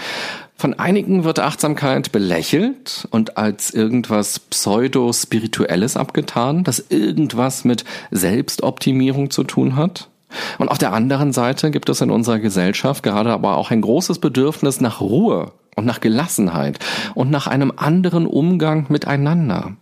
Von 0.60 0.74
einigen 0.74 1.24
wird 1.24 1.40
Achtsamkeit 1.40 2.12
belächelt 2.12 3.08
und 3.12 3.38
als 3.38 3.72
irgendwas 3.72 4.40
pseudo-spirituelles 4.40 5.96
abgetan, 5.96 6.64
das 6.64 6.84
irgendwas 6.90 7.64
mit 7.64 7.86
Selbstoptimierung 8.10 9.30
zu 9.30 9.44
tun 9.44 9.76
hat. 9.76 10.10
Und 10.58 10.70
auf 10.70 10.80
der 10.80 10.94
anderen 10.94 11.32
Seite 11.32 11.70
gibt 11.70 11.90
es 11.90 12.02
in 12.02 12.10
unserer 12.10 12.40
Gesellschaft 12.40 13.04
gerade 13.04 13.32
aber 13.32 13.56
auch 13.56 13.70
ein 13.70 13.82
großes 13.82 14.18
Bedürfnis 14.18 14.82
nach 14.82 15.00
Ruhe 15.00 15.52
und 15.76 15.86
nach 15.86 16.02
Gelassenheit 16.02 16.80
und 17.14 17.30
nach 17.30 17.46
einem 17.46 17.72
anderen 17.76 18.26
Umgang 18.26 18.88
miteinander. 18.90 19.78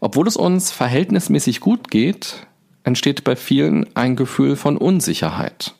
Obwohl 0.00 0.28
es 0.28 0.36
uns 0.36 0.70
verhältnismäßig 0.70 1.60
gut 1.60 1.90
geht, 1.90 2.46
entsteht 2.84 3.24
bei 3.24 3.34
vielen 3.34 3.86
ein 3.96 4.14
Gefühl 4.14 4.56
von 4.56 4.76
Unsicherheit. 4.76 5.74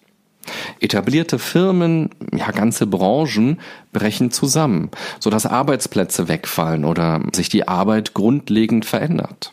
Etablierte 0.81 1.39
Firmen, 1.39 2.11
ja 2.35 2.51
ganze 2.51 2.87
Branchen 2.87 3.61
brechen 3.93 4.31
zusammen, 4.31 4.91
sodass 5.21 5.47
Arbeitsplätze 5.47 6.29
wegfallen 6.29 6.85
oder 6.85 7.21
sich 7.33 7.49
die 7.49 7.69
Arbeit 7.69 8.15
grundlegend 8.15 8.85
verändert. 8.85 9.53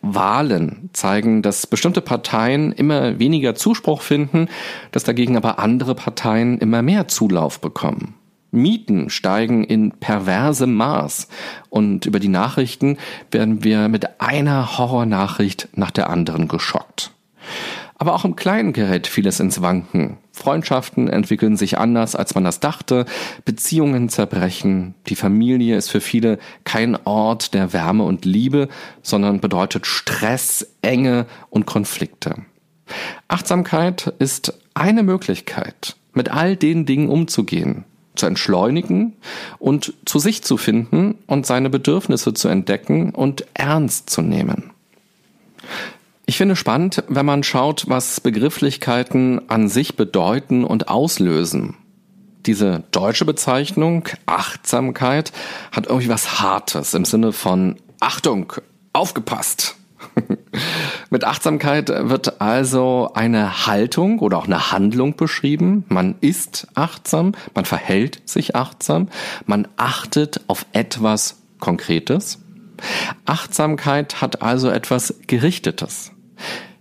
Wahlen 0.00 0.90
zeigen, 0.92 1.42
dass 1.42 1.66
bestimmte 1.66 2.00
Parteien 2.00 2.72
immer 2.72 3.18
weniger 3.18 3.54
Zuspruch 3.54 4.02
finden, 4.02 4.48
dass 4.92 5.04
dagegen 5.04 5.36
aber 5.36 5.58
andere 5.58 5.94
Parteien 5.94 6.58
immer 6.58 6.82
mehr 6.82 7.08
Zulauf 7.08 7.60
bekommen. 7.60 8.14
Mieten 8.52 9.10
steigen 9.10 9.62
in 9.62 9.92
perversem 9.92 10.74
Maß 10.74 11.28
und 11.68 12.06
über 12.06 12.18
die 12.18 12.28
Nachrichten 12.28 12.98
werden 13.30 13.62
wir 13.62 13.88
mit 13.88 14.20
einer 14.20 14.76
Horrornachricht 14.78 15.68
nach 15.74 15.92
der 15.92 16.10
anderen 16.10 16.48
geschockt. 16.48 17.12
Aber 18.00 18.14
auch 18.14 18.24
im 18.24 18.34
Kleinen 18.34 18.72
gerät 18.72 19.06
vieles 19.06 19.40
ins 19.40 19.60
Wanken. 19.60 20.16
Freundschaften 20.32 21.08
entwickeln 21.08 21.58
sich 21.58 21.76
anders, 21.76 22.16
als 22.16 22.34
man 22.34 22.44
das 22.44 22.58
dachte, 22.58 23.04
Beziehungen 23.44 24.08
zerbrechen, 24.08 24.94
die 25.08 25.16
Familie 25.16 25.76
ist 25.76 25.90
für 25.90 26.00
viele 26.00 26.38
kein 26.64 26.96
Ort 27.04 27.52
der 27.52 27.74
Wärme 27.74 28.04
und 28.04 28.24
Liebe, 28.24 28.68
sondern 29.02 29.40
bedeutet 29.40 29.86
Stress, 29.86 30.66
Enge 30.80 31.26
und 31.50 31.66
Konflikte. 31.66 32.36
Achtsamkeit 33.28 34.14
ist 34.18 34.58
eine 34.72 35.02
Möglichkeit, 35.02 35.96
mit 36.14 36.30
all 36.30 36.56
den 36.56 36.86
Dingen 36.86 37.10
umzugehen, 37.10 37.84
zu 38.14 38.24
entschleunigen 38.24 39.12
und 39.58 39.92
zu 40.06 40.18
sich 40.18 40.42
zu 40.42 40.56
finden 40.56 41.18
und 41.26 41.44
seine 41.44 41.68
Bedürfnisse 41.68 42.32
zu 42.32 42.48
entdecken 42.48 43.10
und 43.10 43.44
ernst 43.52 44.08
zu 44.08 44.22
nehmen. 44.22 44.70
Ich 46.30 46.36
finde 46.36 46.54
spannend, 46.54 47.02
wenn 47.08 47.26
man 47.26 47.42
schaut, 47.42 47.88
was 47.88 48.20
Begrifflichkeiten 48.20 49.50
an 49.50 49.68
sich 49.68 49.96
bedeuten 49.96 50.62
und 50.62 50.88
auslösen. 50.88 51.76
Diese 52.46 52.84
deutsche 52.92 53.24
Bezeichnung 53.24 54.08
Achtsamkeit 54.26 55.32
hat 55.72 55.88
irgendwie 55.88 56.08
was 56.08 56.40
Hartes 56.40 56.94
im 56.94 57.04
Sinne 57.04 57.32
von 57.32 57.80
Achtung, 57.98 58.52
aufgepasst. 58.92 59.74
Mit 61.10 61.24
Achtsamkeit 61.24 61.88
wird 61.88 62.40
also 62.40 63.10
eine 63.12 63.66
Haltung 63.66 64.20
oder 64.20 64.38
auch 64.38 64.46
eine 64.46 64.70
Handlung 64.70 65.16
beschrieben. 65.16 65.84
Man 65.88 66.14
ist 66.20 66.68
achtsam, 66.76 67.32
man 67.56 67.64
verhält 67.64 68.22
sich 68.28 68.54
achtsam, 68.54 69.08
man 69.46 69.66
achtet 69.76 70.42
auf 70.46 70.64
etwas 70.74 71.42
Konkretes. 71.58 72.38
Achtsamkeit 73.24 74.20
hat 74.20 74.42
also 74.42 74.70
etwas 74.70 75.16
Gerichtetes. 75.26 76.12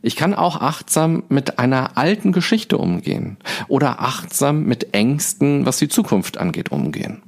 Ich 0.01 0.15
kann 0.15 0.33
auch 0.33 0.61
achtsam 0.61 1.23
mit 1.29 1.59
einer 1.59 1.97
alten 1.97 2.31
Geschichte 2.31 2.77
umgehen 2.77 3.37
oder 3.67 4.01
achtsam 4.01 4.63
mit 4.63 4.93
Ängsten, 4.93 5.65
was 5.65 5.77
die 5.77 5.89
Zukunft 5.89 6.37
angeht, 6.37 6.71
umgehen. 6.71 7.21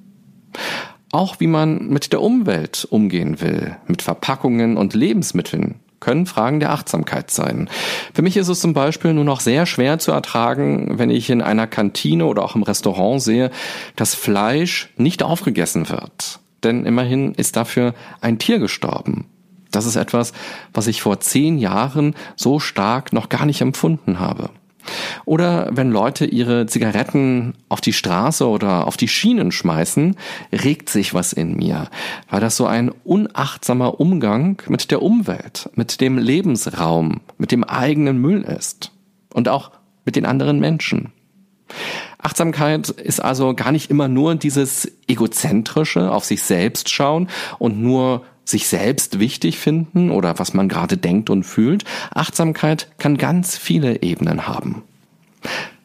Auch 1.11 1.39
wie 1.39 1.47
man 1.47 1.89
mit 1.89 2.13
der 2.13 2.21
Umwelt 2.21 2.87
umgehen 2.89 3.41
will, 3.41 3.75
mit 3.87 4.01
Verpackungen 4.01 4.77
und 4.77 4.93
Lebensmitteln, 4.93 5.81
können 6.01 6.25
Fragen 6.25 6.59
der 6.59 6.71
Achtsamkeit 6.71 7.31
sein. 7.31 7.69
Für 8.13 8.21
mich 8.21 8.35
ist 8.35 8.49
es 8.49 8.59
zum 8.59 8.73
Beispiel 8.73 9.13
nur 9.13 9.23
noch 9.23 9.39
sehr 9.39 9.65
schwer 9.65 9.99
zu 9.99 10.11
ertragen, 10.11 10.97
wenn 10.97 11.09
ich 11.09 11.29
in 11.29 11.41
einer 11.41 11.67
Kantine 11.67 12.25
oder 12.25 12.43
auch 12.43 12.55
im 12.55 12.63
Restaurant 12.63 13.21
sehe, 13.21 13.51
dass 13.95 14.15
Fleisch 14.15 14.91
nicht 14.97 15.21
aufgegessen 15.23 15.89
wird. 15.89 16.39
Denn 16.63 16.85
immerhin 16.85 17.33
ist 17.33 17.55
dafür 17.55 17.93
ein 18.19 18.39
Tier 18.39 18.59
gestorben. 18.59 19.25
Das 19.71 19.85
ist 19.85 19.95
etwas, 19.95 20.33
was 20.73 20.87
ich 20.87 21.01
vor 21.01 21.19
zehn 21.19 21.57
Jahren 21.57 22.15
so 22.35 22.59
stark 22.59 23.13
noch 23.13 23.29
gar 23.29 23.45
nicht 23.45 23.61
empfunden 23.61 24.19
habe. 24.19 24.49
Oder 25.25 25.69
wenn 25.71 25.91
Leute 25.91 26.25
ihre 26.25 26.65
Zigaretten 26.65 27.53
auf 27.69 27.81
die 27.81 27.93
Straße 27.93 28.47
oder 28.47 28.87
auf 28.87 28.97
die 28.97 29.07
Schienen 29.07 29.51
schmeißen, 29.51 30.15
regt 30.51 30.89
sich 30.89 31.13
was 31.13 31.33
in 31.33 31.55
mir, 31.55 31.87
weil 32.29 32.41
das 32.41 32.57
so 32.57 32.65
ein 32.65 32.91
unachtsamer 33.03 33.99
Umgang 33.99 34.61
mit 34.67 34.91
der 34.91 35.01
Umwelt, 35.01 35.69
mit 35.75 36.01
dem 36.01 36.17
Lebensraum, 36.17 37.21
mit 37.37 37.51
dem 37.51 37.63
eigenen 37.63 38.17
Müll 38.17 38.41
ist 38.41 38.91
und 39.33 39.49
auch 39.49 39.71
mit 40.03 40.15
den 40.15 40.25
anderen 40.25 40.59
Menschen. 40.59 41.11
Achtsamkeit 42.17 42.89
ist 42.89 43.19
also 43.19 43.53
gar 43.53 43.71
nicht 43.71 43.89
immer 43.89 44.07
nur 44.07 44.35
dieses 44.35 44.91
egozentrische, 45.07 46.11
auf 46.11 46.25
sich 46.25 46.43
selbst 46.43 46.89
schauen 46.89 47.29
und 47.59 47.81
nur 47.81 48.23
sich 48.45 48.67
selbst 48.67 49.19
wichtig 49.19 49.57
finden 49.57 50.11
oder 50.11 50.39
was 50.39 50.53
man 50.53 50.69
gerade 50.69 50.97
denkt 50.97 51.29
und 51.29 51.43
fühlt. 51.43 51.83
Achtsamkeit 52.13 52.89
kann 52.97 53.17
ganz 53.17 53.57
viele 53.57 54.01
Ebenen 54.01 54.47
haben. 54.47 54.83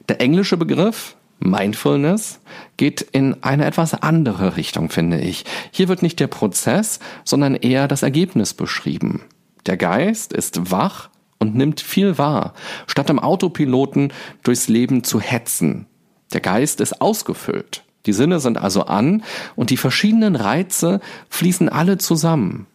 Der 0.08 0.20
englische 0.20 0.56
Begriff 0.56 1.16
Mindfulness 1.38 2.40
geht 2.76 3.02
in 3.02 3.42
eine 3.42 3.66
etwas 3.66 3.94
andere 3.94 4.56
Richtung, 4.56 4.88
finde 4.88 5.20
ich. 5.20 5.44
Hier 5.70 5.88
wird 5.88 6.02
nicht 6.02 6.18
der 6.18 6.28
Prozess, 6.28 6.98
sondern 7.24 7.54
eher 7.54 7.88
das 7.88 8.02
Ergebnis 8.02 8.54
beschrieben. 8.54 9.22
Der 9.66 9.76
Geist 9.76 10.32
ist 10.32 10.70
wach 10.70 11.10
und 11.38 11.54
nimmt 11.54 11.80
viel 11.80 12.18
wahr, 12.18 12.54
statt 12.86 13.10
im 13.10 13.18
Autopiloten 13.18 14.12
durchs 14.42 14.68
Leben 14.68 15.04
zu 15.04 15.20
hetzen. 15.20 15.86
Der 16.32 16.40
Geist 16.40 16.80
ist 16.80 17.00
ausgefüllt. 17.00 17.84
Die 18.06 18.12
Sinne 18.12 18.40
sind 18.40 18.58
also 18.58 18.84
an 18.84 19.22
und 19.56 19.70
die 19.70 19.76
verschiedenen 19.76 20.36
Reize 20.36 21.00
fließen 21.28 21.68
alle 21.68 21.98
zusammen. 21.98 22.66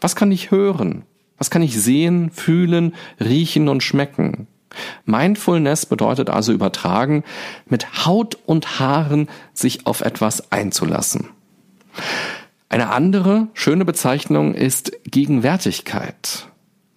Was 0.00 0.16
kann 0.16 0.32
ich 0.32 0.50
hören? 0.50 1.04
Was 1.38 1.50
kann 1.50 1.62
ich 1.62 1.80
sehen, 1.80 2.30
fühlen, 2.30 2.94
riechen 3.20 3.68
und 3.68 3.82
schmecken? 3.82 4.46
Mindfulness 5.04 5.86
bedeutet 5.86 6.30
also 6.30 6.52
übertragen, 6.52 7.24
mit 7.66 8.06
Haut 8.06 8.38
und 8.46 8.78
Haaren 8.78 9.28
sich 9.52 9.86
auf 9.86 10.00
etwas 10.00 10.52
einzulassen. 10.52 11.28
Eine 12.68 12.90
andere 12.90 13.48
schöne 13.54 13.84
Bezeichnung 13.84 14.54
ist 14.54 14.92
Gegenwärtigkeit. 15.04 16.48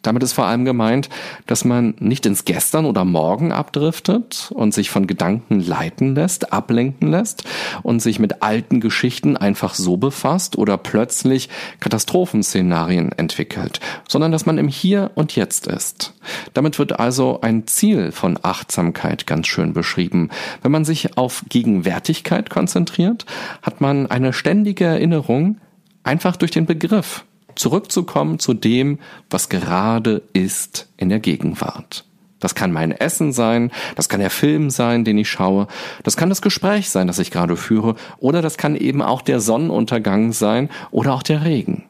Damit 0.01 0.23
ist 0.23 0.31
vor 0.31 0.45
allem 0.45 0.63
gemeint, 0.63 1.09
dass 1.45 1.65
man 1.65 1.93
nicht 1.99 2.25
ins 2.25 2.45
Gestern 2.45 2.85
oder 2.85 3.03
Morgen 3.03 3.51
abdriftet 3.51 4.49
und 4.53 4.73
sich 4.73 4.89
von 4.89 5.07
Gedanken 5.07 5.59
leiten 5.59 6.15
lässt, 6.15 6.53
ablenken 6.53 7.09
lässt 7.09 7.43
und 7.83 8.01
sich 8.01 8.17
mit 8.17 8.41
alten 8.41 8.79
Geschichten 8.79 9.35
einfach 9.35 9.73
so 9.73 9.97
befasst 9.97 10.57
oder 10.57 10.77
plötzlich 10.77 11.49
Katastrophenszenarien 11.81 13.11
entwickelt, 13.11 13.81
sondern 14.07 14.31
dass 14.31 14.45
man 14.45 14.57
im 14.57 14.69
Hier 14.69 15.11
und 15.15 15.35
Jetzt 15.35 15.67
ist. 15.67 16.13
Damit 16.53 16.79
wird 16.79 16.97
also 16.97 17.41
ein 17.41 17.67
Ziel 17.67 18.13
von 18.13 18.39
Achtsamkeit 18.41 19.27
ganz 19.27 19.47
schön 19.47 19.73
beschrieben. 19.73 20.29
Wenn 20.61 20.71
man 20.71 20.85
sich 20.85 21.17
auf 21.17 21.43
Gegenwärtigkeit 21.49 22.49
konzentriert, 22.49 23.25
hat 23.61 23.81
man 23.81 24.07
eine 24.07 24.31
ständige 24.31 24.85
Erinnerung 24.85 25.59
einfach 26.03 26.37
durch 26.37 26.51
den 26.51 26.65
Begriff 26.65 27.25
zurückzukommen 27.59 28.39
zu 28.39 28.53
dem, 28.53 28.99
was 29.29 29.49
gerade 29.49 30.21
ist 30.33 30.87
in 30.97 31.09
der 31.09 31.19
Gegenwart. 31.19 32.05
Das 32.39 32.55
kann 32.55 32.71
mein 32.71 32.91
Essen 32.91 33.33
sein, 33.33 33.69
das 33.95 34.07
kann 34.07 34.21
der 34.21 34.29
Film 34.29 34.69
sein, 34.69 35.03
den 35.03 35.17
ich 35.17 35.29
schaue, 35.29 35.67
das 36.03 36.15
kann 36.15 36.29
das 36.29 36.41
Gespräch 36.41 36.89
sein, 36.89 37.07
das 37.07 37.19
ich 37.19 37.31
gerade 37.31 37.57
führe, 37.57 37.95
oder 38.17 38.41
das 38.41 38.57
kann 38.57 38.77
eben 38.77 39.01
auch 39.01 39.21
der 39.21 39.41
Sonnenuntergang 39.41 40.31
sein 40.31 40.69
oder 40.89 41.13
auch 41.13 41.23
der 41.23 41.43
Regen. 41.43 41.83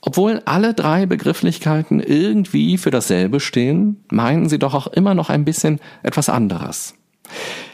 Obwohl 0.00 0.40
alle 0.46 0.72
drei 0.72 1.04
Begrifflichkeiten 1.04 2.00
irgendwie 2.00 2.78
für 2.78 2.90
dasselbe 2.90 3.40
stehen, 3.40 4.02
meinen 4.10 4.48
sie 4.48 4.58
doch 4.58 4.72
auch 4.72 4.86
immer 4.86 5.14
noch 5.14 5.28
ein 5.28 5.44
bisschen 5.44 5.80
etwas 6.02 6.30
anderes. 6.30 6.94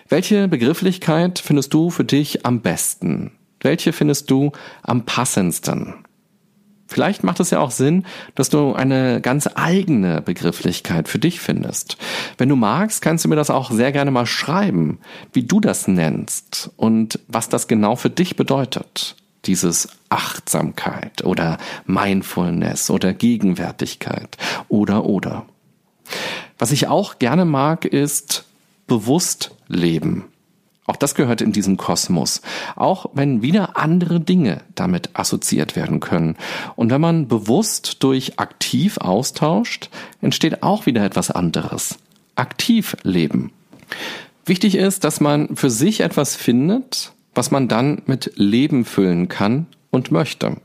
Welche 0.09 0.49
Begrifflichkeit 0.49 1.39
findest 1.39 1.73
du 1.73 1.91
für 1.91 2.05
dich 2.05 2.45
am 2.45 2.61
besten? 2.61 3.33
Welche 3.61 3.93
findest 3.93 4.31
du 4.31 4.53
am 4.83 5.05
passendsten? 5.05 6.04
Vielleicht 6.95 7.25
macht 7.25 7.41
es 7.41 7.51
ja 7.51 7.59
auch 7.59 7.73
Sinn, 7.73 8.05
dass 8.37 8.51
du 8.51 8.73
eine 8.73 9.21
ganz 9.21 9.49
eigene 9.57 10.23
Begrifflichkeit 10.23 11.09
für 11.09 11.19
dich 11.19 11.41
findest. 11.41 11.97
Wenn 12.39 12.49
du 12.49 12.55
magst, 12.55 13.03
kannst 13.03 13.25
du 13.25 13.29
mir 13.29 13.35
das 13.35 13.51
auch 13.51 13.73
sehr 13.73 13.91
gerne 13.91 14.13
mal 14.13 14.27
schreiben, 14.27 15.01
wie 15.33 15.43
du 15.43 15.59
das 15.59 15.89
nennst 15.89 16.71
und 16.77 17.19
was 17.27 17.49
das 17.49 17.67
genau 17.67 17.97
für 17.97 18.11
dich 18.11 18.37
bedeutet. 18.37 19.17
Dieses 19.47 19.89
Achtsamkeit 20.09 21.25
oder 21.25 21.59
Mindfulness 21.85 22.91
oder 22.91 23.13
Gegenwärtigkeit 23.13 24.37
oder 24.69 25.05
oder. 25.05 25.47
Was 26.59 26.71
ich 26.71 26.87
auch 26.87 27.19
gerne 27.19 27.45
mag, 27.45 27.87
ist 27.87 28.45
bewusst 28.87 29.51
leben. 29.67 30.27
Auch 30.87 30.97
das 30.97 31.15
gehört 31.15 31.41
in 31.41 31.53
diesen 31.53 31.77
Kosmos. 31.77 32.43
Auch 32.77 33.07
wenn 33.15 33.41
wieder 33.43 33.79
andere 33.79 34.21
Dinge 34.21 34.61
damit 34.75 35.11
assoziiert 35.15 35.77
werden 35.77 36.01
können. 36.01 36.37
Und 36.77 36.91
wenn 36.91 37.01
man 37.01 37.27
bewusst 37.27 38.03
durch 38.03 38.39
aktiv 38.39 38.99
austauscht, 38.99 39.89
entsteht 40.21 40.63
auch 40.63 40.87
wieder 40.87 41.05
etwas 41.05 41.31
anderes. 41.31 41.99
Aktiv 42.37 42.97
leben. 43.03 43.53
Wichtig 44.45 44.75
ist, 44.75 45.05
dass 45.05 45.21
man 45.21 45.57
für 45.57 45.71
sich 45.71 46.01
etwas 46.01 46.37
findet, 46.37 47.13
was 47.35 47.51
man 47.51 47.67
dann 47.69 48.03
mit 48.05 48.33
Leben 48.35 48.85
füllen 48.85 49.29
kann 49.29 49.67
und 49.91 50.11
möchte. 50.11 50.57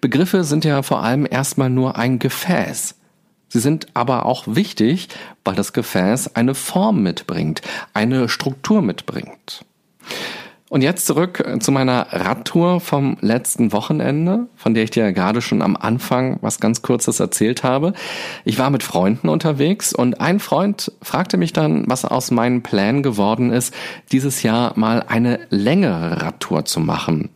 Begriffe 0.00 0.44
sind 0.44 0.64
ja 0.66 0.82
vor 0.82 1.02
allem 1.02 1.26
erstmal 1.28 1.70
nur 1.70 1.96
ein 1.96 2.18
Gefäß. 2.18 2.94
Sie 3.52 3.60
sind 3.60 3.88
aber 3.92 4.24
auch 4.24 4.44
wichtig, 4.46 5.08
weil 5.44 5.54
das 5.54 5.74
Gefäß 5.74 6.36
eine 6.36 6.54
Form 6.54 7.02
mitbringt, 7.02 7.60
eine 7.92 8.30
Struktur 8.30 8.80
mitbringt. 8.80 9.66
Und 10.70 10.80
jetzt 10.80 11.04
zurück 11.04 11.44
zu 11.60 11.70
meiner 11.70 12.06
Radtour 12.12 12.80
vom 12.80 13.18
letzten 13.20 13.72
Wochenende, 13.72 14.46
von 14.56 14.72
der 14.72 14.84
ich 14.84 14.90
dir 14.90 15.12
gerade 15.12 15.42
schon 15.42 15.60
am 15.60 15.76
Anfang 15.76 16.38
was 16.40 16.60
ganz 16.60 16.80
Kurzes 16.80 17.20
erzählt 17.20 17.62
habe. 17.62 17.92
Ich 18.46 18.58
war 18.58 18.70
mit 18.70 18.82
Freunden 18.82 19.28
unterwegs 19.28 19.92
und 19.92 20.22
ein 20.22 20.40
Freund 20.40 20.90
fragte 21.02 21.36
mich 21.36 21.52
dann, 21.52 21.84
was 21.88 22.06
aus 22.06 22.30
meinen 22.30 22.62
Plänen 22.62 23.02
geworden 23.02 23.52
ist, 23.52 23.74
dieses 24.12 24.42
Jahr 24.42 24.72
mal 24.78 25.04
eine 25.06 25.40
längere 25.50 26.22
Radtour 26.22 26.64
zu 26.64 26.80
machen. 26.80 27.28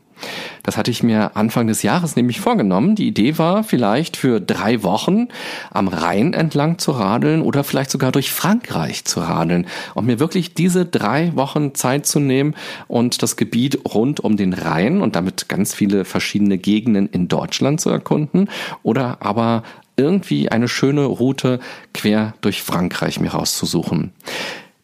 Das 0.63 0.77
hatte 0.77 0.91
ich 0.91 1.03
mir 1.03 1.37
Anfang 1.37 1.67
des 1.67 1.83
Jahres 1.83 2.17
nämlich 2.17 2.41
vorgenommen. 2.41 2.95
Die 2.95 3.07
Idee 3.07 3.39
war 3.39 3.65
vielleicht 3.65 4.17
für 4.17 4.41
drei 4.41 4.83
Wochen 4.83 5.29
am 5.71 5.89
Rhein 5.89 6.33
entlang 6.33 6.79
zu 6.79 6.93
radeln 6.93 7.43
oder 7.43 7.65
vielleicht 7.65 7.91
sogar 7.91 8.13
durch 8.13 8.33
Frankreich 8.33 9.05
zu 9.05 9.21
radeln 9.21 9.67
und 9.95 10.07
mir 10.07 10.19
wirklich 10.19 10.55
diese 10.55 10.85
drei 10.85 11.35
Wochen 11.37 11.75
Zeit 11.75 12.07
zu 12.07 12.21
nehmen 12.21 12.55
und 12.89 13.23
das 13.23 13.37
Gebiet 13.37 13.81
rund 13.95 14.21
um 14.21 14.37
den 14.37 14.53
Rhein 14.53 15.01
und 15.01 15.17
damit 15.17 15.49
ganz 15.49 15.75
viele 15.75 16.05
verschiedene 16.05 16.59
Gegenden 16.59 17.07
in 17.07 17.29
Deutschland 17.29 17.81
zu 17.81 17.91
erkunden 17.91 18.49
oder 18.83 19.19
aber 19.21 19.63
irgendwie 19.97 20.51
eine 20.51 20.69
schöne 20.69 21.05
Route 21.05 21.61
quer 21.95 22.35
durch 22.41 22.63
Frankreich 22.63 23.19
mir 23.21 23.31
rauszusuchen. 23.31 24.13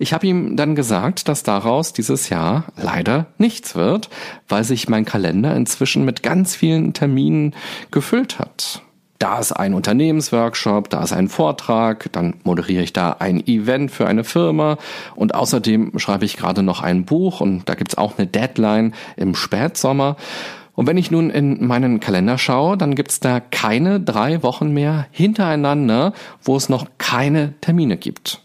Ich 0.03 0.13
habe 0.13 0.27
ihm 0.27 0.57
dann 0.57 0.75
gesagt, 0.75 1.29
dass 1.29 1.45
daraus 1.45 1.93
dieses 1.93 2.29
Jahr 2.29 2.65
leider 2.77 3.27
nichts 3.39 3.77
wird, 3.77 4.11
weil 4.49 4.65
sich 4.65 4.89
mein 4.89 5.05
Kalender 5.05 5.55
inzwischen 5.55 6.05
mit 6.05 6.25
ganz 6.25 6.57
vielen 6.57 6.93
Terminen 6.93 7.55
gefüllt 7.93 8.41
hat. 8.41 8.83
Da 9.21 9.39
ist 9.39 9.53
ein 9.53 9.75
Unternehmensworkshop, 9.75 10.91
da 10.91 11.05
ist 11.05 11.13
ein 11.13 11.29
Vortrag, 11.29 12.11
dann 12.11 12.35
moderiere 12.43 12.83
ich 12.83 12.93
da 12.93 13.15
ein 13.21 13.47
Event 13.47 13.93
für 13.93 14.09
eine 14.09 14.25
Firma 14.25 14.77
und 15.15 15.37
außerdem 15.37 15.97
schreibe 16.01 16.25
ich 16.25 16.37
gerade 16.37 16.65
noch 16.65 16.83
ein 16.83 17.05
Buch 17.05 17.41
und 17.41 17.69
da 17.69 17.77
gibt's 17.77 17.97
auch 17.97 18.19
eine 18.19 18.27
Deadline 18.27 18.95
im 19.17 19.37
Spätsommer. 19.37 20.17
Und 20.75 20.89
wenn 20.89 20.99
ich 20.99 21.13
nun 21.13 21.31
in 21.31 21.65
meinen 21.65 22.01
Kalender 22.01 22.39
schaue, 22.39 22.77
dann 22.77 22.97
gibt's 22.97 23.21
da 23.21 23.39
keine 23.39 24.01
drei 24.01 24.43
Wochen 24.43 24.73
mehr 24.73 25.07
hintereinander, 25.13 26.13
wo 26.43 26.57
es 26.57 26.69
noch 26.69 26.87
keine 26.99 27.55
Termine 27.61 27.97
gibt. 27.97 28.43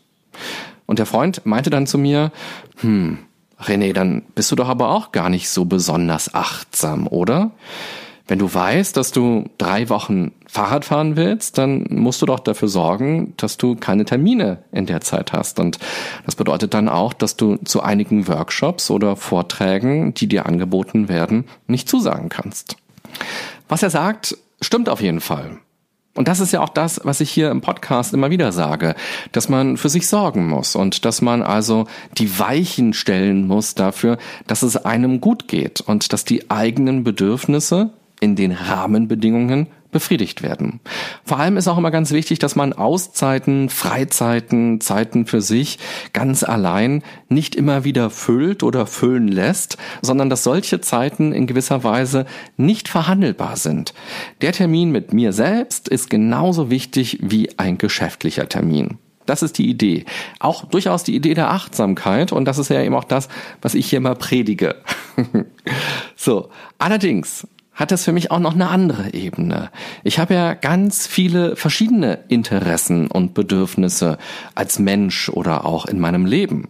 Und 0.88 0.97
der 0.97 1.06
Freund 1.06 1.45
meinte 1.45 1.69
dann 1.69 1.86
zu 1.86 2.00
mir, 2.00 2.32
hm, 2.78 3.19
René, 3.62 3.93
dann 3.93 4.23
bist 4.34 4.52
du 4.52 4.56
doch 4.56 4.69
aber 4.69 4.89
auch 4.89 5.12
gar 5.12 5.30
nicht 5.30 5.50
so 5.50 5.65
besonders 5.65 6.34
achtsam, 6.34 7.08
oder? 7.08 7.52
Wenn 8.28 8.39
du 8.39 8.54
weißt, 8.54 8.97
dass 8.97 9.12
du 9.13 9.50
drei 9.58 9.88
Wochen 9.89 10.34
Fahrrad 10.47 10.84
fahren 10.84 11.15
willst, 11.15 11.58
dann 11.58 11.86
musst 11.89 12.21
du 12.21 12.26
doch 12.26 12.39
dafür 12.39 12.67
sorgen, 12.67 13.34
dass 13.38 13.56
du 13.56 13.76
keine 13.76 14.04
Termine 14.04 14.63
in 14.73 14.86
der 14.86 15.00
Zeit 15.00 15.32
hast. 15.32 15.60
Und 15.60 15.80
das 16.26 16.36
bedeutet 16.36 16.73
dann 16.73 16.89
auch, 16.89 17.13
dass 17.13 17.38
du 17.38 17.56
zu 17.58 17.82
einigen 17.82 18.28
Workshops 18.28 18.91
oder 18.91 19.15
Vorträgen, 19.15 20.13
die 20.13 20.28
dir 20.28 20.45
angeboten 20.45 21.08
werden, 21.08 21.45
nicht 21.67 21.88
zusagen 21.88 22.28
kannst. 22.28 22.76
Was 23.69 23.82
er 23.82 23.89
sagt, 23.89 24.38
stimmt 24.62 24.89
auf 24.89 25.02
jeden 25.02 25.21
Fall. 25.21 25.60
Und 26.17 26.27
das 26.27 26.39
ist 26.39 26.51
ja 26.51 26.62
auch 26.62 26.69
das, 26.69 26.99
was 27.03 27.21
ich 27.21 27.30
hier 27.30 27.51
im 27.51 27.62
Podcast 27.62 28.13
immer 28.13 28.32
wieder 28.32 28.51
sage, 28.51 28.95
dass 29.32 29.49
man 29.49 29.77
für 29.77 29.89
sich 29.89 30.08
sorgen 30.08 30.47
muss 30.47 30.75
und 30.75 31.06
dass 31.06 31.21
man 31.21 31.43
also 31.43 31.86
die 32.17 32.39
Weichen 32.39 32.93
stellen 32.93 33.45
muss 33.45 33.75
dafür, 33.75 34.17
dass 34.47 34.63
es 34.63 34.77
einem 34.77 35.21
gut 35.21 35.47
geht 35.47 35.82
und 35.82 36.12
dass 36.12 36.25
die 36.25 36.49
eigenen 36.49 37.03
Bedürfnisse 37.03 37.91
in 38.19 38.36
den 38.36 38.51
Rahmenbedingungen 38.51 39.67
befriedigt 39.91 40.41
werden. 40.41 40.80
Vor 41.23 41.39
allem 41.39 41.58
ist 41.58 41.67
auch 41.67 41.78
immer 41.78 41.91
ganz 41.91 42.12
wichtig, 42.12 42.39
dass 42.39 42.56
man 42.56 42.73
Auszeiten, 42.73 43.69
Freizeiten, 43.69 44.82
Zeiten 44.82 45.26
für 45.26 45.41
sich 45.41 45.80
ganz 46.13 46.43
allein 46.43 47.04
nicht 47.30 47.56
immer 47.56 47.84
wieder 47.84 48.10
füllt 48.10 48.63
oder 48.63 48.86
füllen 48.86 49.28
lässt, 49.28 49.78
sondern 50.02 50.30
dass 50.30 50.43
solche 50.43 50.82
Zeiten 50.82 51.32
in 51.32 51.47
gewisser 51.47 51.84
Weise 51.84 52.26
nicht 52.58 52.88
verhandelbar 52.88 53.58
sind. 53.58 53.93
Der 54.41 54.52
Termin 54.52 54.91
mit 54.91 55.13
mir 55.13 55.34
selbst 55.34 55.88
ist 55.88 56.10
genauso 56.10 56.69
wichtig 56.69 57.19
wie 57.21 57.50
ein 57.58 57.78
geschäftlicher 57.78 58.50
Termin. 58.50 58.97
Das 59.28 59.43
ist 59.43 59.58
die 59.58 59.69
Idee. 59.69 60.06
Auch 60.39 60.65
durchaus 60.65 61.04
die 61.04 61.15
Idee 61.15 61.34
der 61.34 61.52
Achtsamkeit 61.52 62.32
und 62.32 62.45
das 62.45 62.58
ist 62.58 62.69
ja 62.69 62.82
eben 62.82 62.95
auch 62.95 63.04
das, 63.04 63.28
was 63.62 63.76
ich 63.76 63.88
hier 63.89 64.00
mal 64.00 64.15
predige. 64.15 64.78
so. 66.15 66.50
Allerdings 66.80 67.45
hat 67.78 67.92
das 67.92 68.04
für 68.04 68.12
mich 68.12 68.32
auch 68.32 68.40
noch 68.40 68.56
eine 68.56 68.70
andere 68.70 69.13
Ebene. 69.13 69.70
Ich 70.04 70.20
habe 70.20 70.34
ja 70.34 70.56
ganz 70.56 71.08
viele 71.08 71.56
verschiedene 71.56 72.20
Interessen 72.28 73.08
und 73.08 73.36
Bedürfnisse 73.36 74.18
als 74.56 74.80
Mensch 74.80 75.30
oder 75.30 75.66
auch 75.66 75.86
in 75.86 76.00
meinem 76.00 76.26
Leben. 76.26 76.68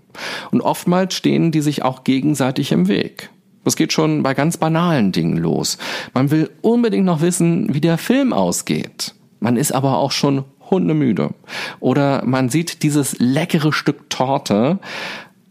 Und 0.51 0.61
oftmals 0.61 1.15
stehen 1.15 1.51
die 1.51 1.61
sich 1.61 1.83
auch 1.83 2.03
gegenseitig 2.03 2.73
im 2.73 2.89
Weg. 2.89 3.29
Das 3.63 3.77
geht 3.77 3.93
schon 3.93 4.21
bei 4.21 4.33
ganz 4.33 4.57
banalen 4.57 5.11
Dingen 5.13 5.37
los. 5.37 5.77
Man 6.13 6.29
will 6.29 6.49
unbedingt 6.61 7.05
noch 7.05 7.21
wissen, 7.21 7.73
wie 7.73 7.81
der 7.81 7.97
Film 7.97 8.33
ausgeht. 8.33 9.15
Man 9.39 9.55
ist 9.55 9.71
aber 9.71 9.97
auch 9.97 10.11
schon 10.11 10.43
hundemüde. 10.69 11.31
Oder 11.79 12.25
man 12.25 12.49
sieht 12.49 12.83
dieses 12.83 13.17
leckere 13.19 13.71
Stück 13.71 14.09
Torte, 14.09 14.79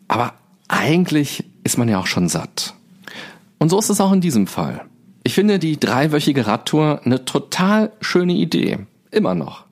aber 0.08 0.34
eigentlich 0.68 1.44
ist 1.64 1.78
man 1.78 1.88
ja 1.88 1.98
auch 1.98 2.06
schon 2.06 2.28
satt. 2.28 2.74
Und 3.58 3.70
so 3.70 3.78
ist 3.78 3.88
es 3.88 4.00
auch 4.00 4.12
in 4.12 4.20
diesem 4.20 4.46
Fall. 4.46 4.84
Ich 5.26 5.34
finde 5.34 5.58
die 5.58 5.80
dreiwöchige 5.80 6.46
Radtour 6.46 7.00
eine 7.04 7.24
total 7.24 7.90
schöne 8.00 8.34
Idee. 8.34 8.86
Immer 9.10 9.34
noch. 9.34 9.64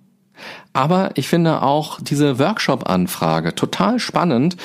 Aber 0.72 1.12
ich 1.14 1.28
finde 1.28 1.62
auch 1.62 2.00
diese 2.00 2.40
Workshop-Anfrage 2.40 3.54
total 3.54 4.00
spannend, 4.00 4.56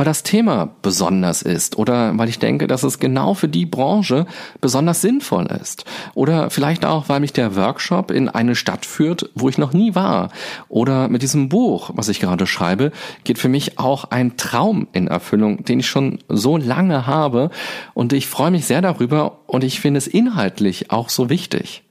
weil 0.00 0.06
das 0.06 0.22
Thema 0.22 0.74
besonders 0.80 1.42
ist 1.42 1.76
oder 1.76 2.16
weil 2.16 2.30
ich 2.30 2.38
denke, 2.38 2.66
dass 2.66 2.84
es 2.84 3.00
genau 3.00 3.34
für 3.34 3.48
die 3.48 3.66
Branche 3.66 4.24
besonders 4.62 5.02
sinnvoll 5.02 5.46
ist. 5.60 5.84
Oder 6.14 6.48
vielleicht 6.48 6.86
auch, 6.86 7.10
weil 7.10 7.20
mich 7.20 7.34
der 7.34 7.54
Workshop 7.54 8.10
in 8.10 8.30
eine 8.30 8.54
Stadt 8.54 8.86
führt, 8.86 9.28
wo 9.34 9.50
ich 9.50 9.58
noch 9.58 9.74
nie 9.74 9.94
war. 9.94 10.30
Oder 10.70 11.08
mit 11.08 11.20
diesem 11.20 11.50
Buch, 11.50 11.90
was 11.92 12.08
ich 12.08 12.18
gerade 12.18 12.46
schreibe, 12.46 12.92
geht 13.24 13.38
für 13.38 13.50
mich 13.50 13.78
auch 13.78 14.04
ein 14.04 14.38
Traum 14.38 14.88
in 14.94 15.06
Erfüllung, 15.06 15.64
den 15.64 15.80
ich 15.80 15.88
schon 15.88 16.20
so 16.30 16.56
lange 16.56 17.06
habe. 17.06 17.50
Und 17.92 18.14
ich 18.14 18.26
freue 18.26 18.52
mich 18.52 18.64
sehr 18.64 18.80
darüber 18.80 19.40
und 19.48 19.64
ich 19.64 19.80
finde 19.80 19.98
es 19.98 20.06
inhaltlich 20.06 20.90
auch 20.90 21.10
so 21.10 21.28
wichtig. 21.28 21.82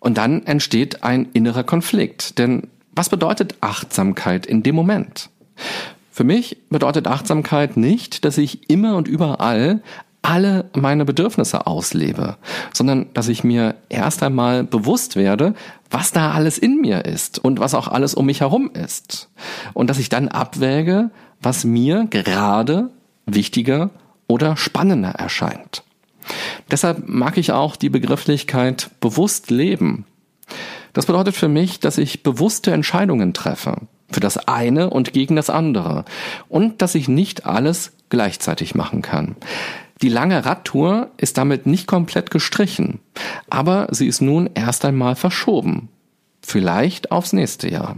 Und 0.00 0.16
dann 0.16 0.46
entsteht 0.46 1.02
ein 1.04 1.28
innerer 1.34 1.64
Konflikt. 1.64 2.38
Denn 2.38 2.68
was 2.92 3.10
bedeutet 3.10 3.56
Achtsamkeit 3.60 4.46
in 4.46 4.62
dem 4.62 4.74
Moment? 4.74 5.28
Für 6.14 6.22
mich 6.22 6.58
bedeutet 6.70 7.08
Achtsamkeit 7.08 7.76
nicht, 7.76 8.24
dass 8.24 8.38
ich 8.38 8.70
immer 8.70 8.94
und 8.94 9.08
überall 9.08 9.82
alle 10.22 10.70
meine 10.72 11.04
Bedürfnisse 11.04 11.66
auslebe, 11.66 12.36
sondern 12.72 13.06
dass 13.14 13.26
ich 13.26 13.42
mir 13.42 13.74
erst 13.88 14.22
einmal 14.22 14.62
bewusst 14.62 15.16
werde, 15.16 15.54
was 15.90 16.12
da 16.12 16.30
alles 16.30 16.56
in 16.56 16.80
mir 16.80 17.04
ist 17.04 17.40
und 17.40 17.58
was 17.58 17.74
auch 17.74 17.88
alles 17.88 18.14
um 18.14 18.26
mich 18.26 18.42
herum 18.42 18.70
ist. 18.72 19.28
Und 19.72 19.90
dass 19.90 19.98
ich 19.98 20.08
dann 20.08 20.28
abwäge, 20.28 21.10
was 21.42 21.64
mir 21.64 22.06
gerade 22.08 22.90
wichtiger 23.26 23.90
oder 24.28 24.56
spannender 24.56 25.10
erscheint. 25.10 25.82
Deshalb 26.70 27.08
mag 27.08 27.38
ich 27.38 27.50
auch 27.50 27.74
die 27.74 27.90
Begrifflichkeit 27.90 28.88
bewusst 29.00 29.50
leben. 29.50 30.06
Das 30.92 31.06
bedeutet 31.06 31.34
für 31.34 31.48
mich, 31.48 31.80
dass 31.80 31.98
ich 31.98 32.22
bewusste 32.22 32.70
Entscheidungen 32.70 33.34
treffe. 33.34 33.78
Für 34.10 34.20
das 34.20 34.48
eine 34.48 34.90
und 34.90 35.12
gegen 35.12 35.36
das 35.36 35.50
andere. 35.50 36.04
Und 36.48 36.82
dass 36.82 36.94
ich 36.94 37.08
nicht 37.08 37.46
alles 37.46 37.92
gleichzeitig 38.10 38.74
machen 38.74 39.02
kann. 39.02 39.36
Die 40.02 40.08
lange 40.08 40.44
Radtour 40.44 41.10
ist 41.16 41.38
damit 41.38 41.66
nicht 41.66 41.86
komplett 41.86 42.30
gestrichen, 42.30 43.00
aber 43.48 43.88
sie 43.90 44.06
ist 44.06 44.20
nun 44.20 44.50
erst 44.54 44.84
einmal 44.84 45.16
verschoben. 45.16 45.88
Vielleicht 46.42 47.10
aufs 47.10 47.32
nächste 47.32 47.70
Jahr. 47.70 47.96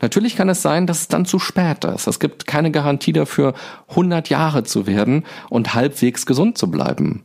Natürlich 0.00 0.36
kann 0.36 0.48
es 0.48 0.60
sein, 0.60 0.86
dass 0.86 1.00
es 1.00 1.08
dann 1.08 1.24
zu 1.24 1.38
spät 1.38 1.84
ist. 1.84 2.06
Es 2.06 2.20
gibt 2.20 2.46
keine 2.46 2.70
Garantie 2.70 3.12
dafür, 3.12 3.54
100 3.90 4.28
Jahre 4.28 4.64
zu 4.64 4.86
werden 4.86 5.24
und 5.48 5.74
halbwegs 5.74 6.26
gesund 6.26 6.58
zu 6.58 6.70
bleiben. 6.70 7.22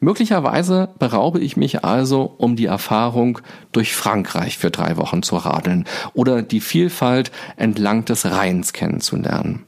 Möglicherweise 0.00 0.88
beraube 0.98 1.40
ich 1.40 1.56
mich 1.56 1.84
also, 1.84 2.34
um 2.38 2.56
die 2.56 2.66
Erfahrung 2.66 3.40
durch 3.72 3.94
Frankreich 3.94 4.58
für 4.58 4.70
drei 4.70 4.96
Wochen 4.96 5.22
zu 5.22 5.36
radeln 5.36 5.84
oder 6.14 6.42
die 6.42 6.60
Vielfalt 6.60 7.32
entlang 7.56 8.04
des 8.04 8.26
Rheins 8.26 8.72
kennenzulernen. 8.72 9.64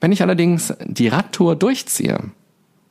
Wenn 0.00 0.12
ich 0.12 0.22
allerdings 0.22 0.74
die 0.84 1.08
Radtour 1.08 1.56
durchziehe, 1.56 2.18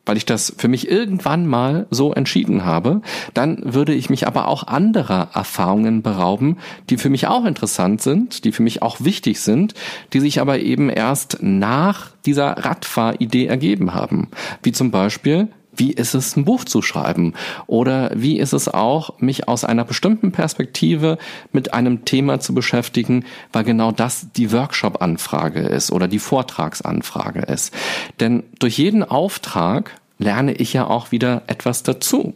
weil 0.05 0.17
ich 0.17 0.25
das 0.25 0.53
für 0.57 0.67
mich 0.67 0.89
irgendwann 0.89 1.47
mal 1.47 1.87
so 1.89 2.13
entschieden 2.13 2.65
habe, 2.65 3.01
dann 3.33 3.61
würde 3.63 3.93
ich 3.93 4.09
mich 4.09 4.27
aber 4.27 4.47
auch 4.47 4.67
anderer 4.67 5.29
Erfahrungen 5.33 6.01
berauben, 6.01 6.57
die 6.89 6.97
für 6.97 7.09
mich 7.09 7.27
auch 7.27 7.45
interessant 7.45 8.01
sind, 8.01 8.43
die 8.43 8.51
für 8.51 8.63
mich 8.63 8.81
auch 8.81 8.97
wichtig 8.99 9.39
sind, 9.39 9.73
die 10.11 10.19
sich 10.19 10.41
aber 10.41 10.59
eben 10.59 10.89
erst 10.89 11.37
nach 11.41 12.11
dieser 12.25 12.65
Radfahridee 12.65 13.45
ergeben 13.45 13.93
haben. 13.93 14.29
Wie 14.61 14.71
zum 14.71 14.91
Beispiel 14.91 15.47
wie 15.75 15.91
ist 15.91 16.13
es, 16.13 16.35
ein 16.35 16.45
Buch 16.45 16.65
zu 16.65 16.81
schreiben? 16.81 17.33
Oder 17.67 18.11
wie 18.15 18.39
ist 18.39 18.53
es 18.53 18.67
auch, 18.67 19.19
mich 19.19 19.47
aus 19.47 19.63
einer 19.63 19.85
bestimmten 19.85 20.31
Perspektive 20.31 21.17
mit 21.51 21.73
einem 21.73 22.05
Thema 22.05 22.39
zu 22.39 22.53
beschäftigen, 22.53 23.25
weil 23.51 23.63
genau 23.63 23.91
das 23.91 24.27
die 24.35 24.51
Workshop-Anfrage 24.51 25.61
ist 25.61 25.91
oder 25.91 26.07
die 26.07 26.19
Vortragsanfrage 26.19 27.41
ist. 27.41 27.73
Denn 28.19 28.43
durch 28.59 28.77
jeden 28.77 29.03
Auftrag 29.03 29.91
lerne 30.17 30.53
ich 30.53 30.73
ja 30.73 30.87
auch 30.87 31.11
wieder 31.11 31.43
etwas 31.47 31.83
dazu. 31.83 32.33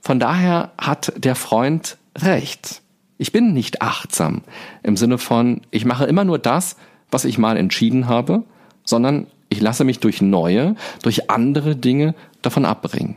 Von 0.00 0.20
daher 0.20 0.72
hat 0.78 1.12
der 1.16 1.34
Freund 1.34 1.96
recht. 2.16 2.82
Ich 3.18 3.32
bin 3.32 3.52
nicht 3.52 3.82
achtsam 3.82 4.42
im 4.82 4.96
Sinne 4.96 5.18
von, 5.18 5.62
ich 5.70 5.84
mache 5.84 6.04
immer 6.04 6.24
nur 6.24 6.38
das, 6.38 6.76
was 7.10 7.24
ich 7.24 7.38
mal 7.38 7.56
entschieden 7.56 8.06
habe, 8.06 8.44
sondern 8.84 9.26
ich 9.48 9.60
lasse 9.60 9.84
mich 9.84 10.00
durch 10.00 10.20
neue, 10.22 10.76
durch 11.02 11.30
andere 11.30 11.76
Dinge 11.76 12.14
davon 12.42 12.64
abbringen. 12.64 13.16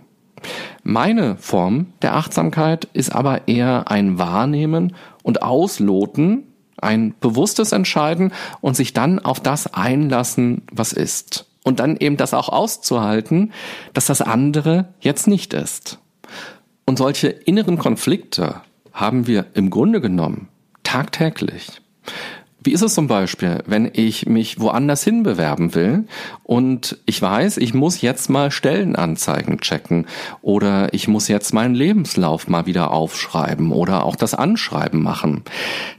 Meine 0.83 1.37
Form 1.37 1.93
der 2.01 2.15
Achtsamkeit 2.15 2.87
ist 2.93 3.13
aber 3.13 3.47
eher 3.47 3.91
ein 3.91 4.17
Wahrnehmen 4.17 4.95
und 5.23 5.43
Ausloten, 5.43 6.43
ein 6.77 7.13
bewusstes 7.19 7.71
Entscheiden 7.71 8.31
und 8.59 8.75
sich 8.75 8.93
dann 8.93 9.19
auf 9.19 9.39
das 9.39 9.73
einlassen, 9.73 10.63
was 10.71 10.93
ist. 10.93 11.45
Und 11.63 11.79
dann 11.79 11.95
eben 11.97 12.17
das 12.17 12.33
auch 12.33 12.49
auszuhalten, 12.49 13.53
dass 13.93 14.07
das 14.07 14.21
andere 14.21 14.87
jetzt 14.99 15.27
nicht 15.27 15.53
ist. 15.53 15.99
Und 16.85 16.97
solche 16.97 17.27
inneren 17.27 17.77
Konflikte 17.77 18.61
haben 18.91 19.27
wir 19.27 19.45
im 19.53 19.69
Grunde 19.69 20.01
genommen 20.01 20.47
tagtäglich. 20.81 21.81
Wie 22.63 22.73
ist 22.73 22.83
es 22.83 22.93
zum 22.93 23.07
Beispiel, 23.07 23.63
wenn 23.65 23.89
ich 23.91 24.27
mich 24.27 24.59
woanders 24.59 25.03
hin 25.03 25.23
bewerben 25.23 25.73
will 25.73 26.05
und 26.43 26.99
ich 27.07 27.19
weiß, 27.19 27.57
ich 27.57 27.73
muss 27.73 28.01
jetzt 28.01 28.29
mal 28.29 28.51
Stellenanzeigen 28.51 29.59
checken 29.61 30.05
oder 30.43 30.93
ich 30.93 31.07
muss 31.07 31.27
jetzt 31.27 31.55
meinen 31.55 31.73
Lebenslauf 31.73 32.47
mal 32.47 32.67
wieder 32.67 32.91
aufschreiben 32.91 33.71
oder 33.71 34.05
auch 34.05 34.15
das 34.15 34.35
Anschreiben 34.35 35.01
machen. 35.01 35.43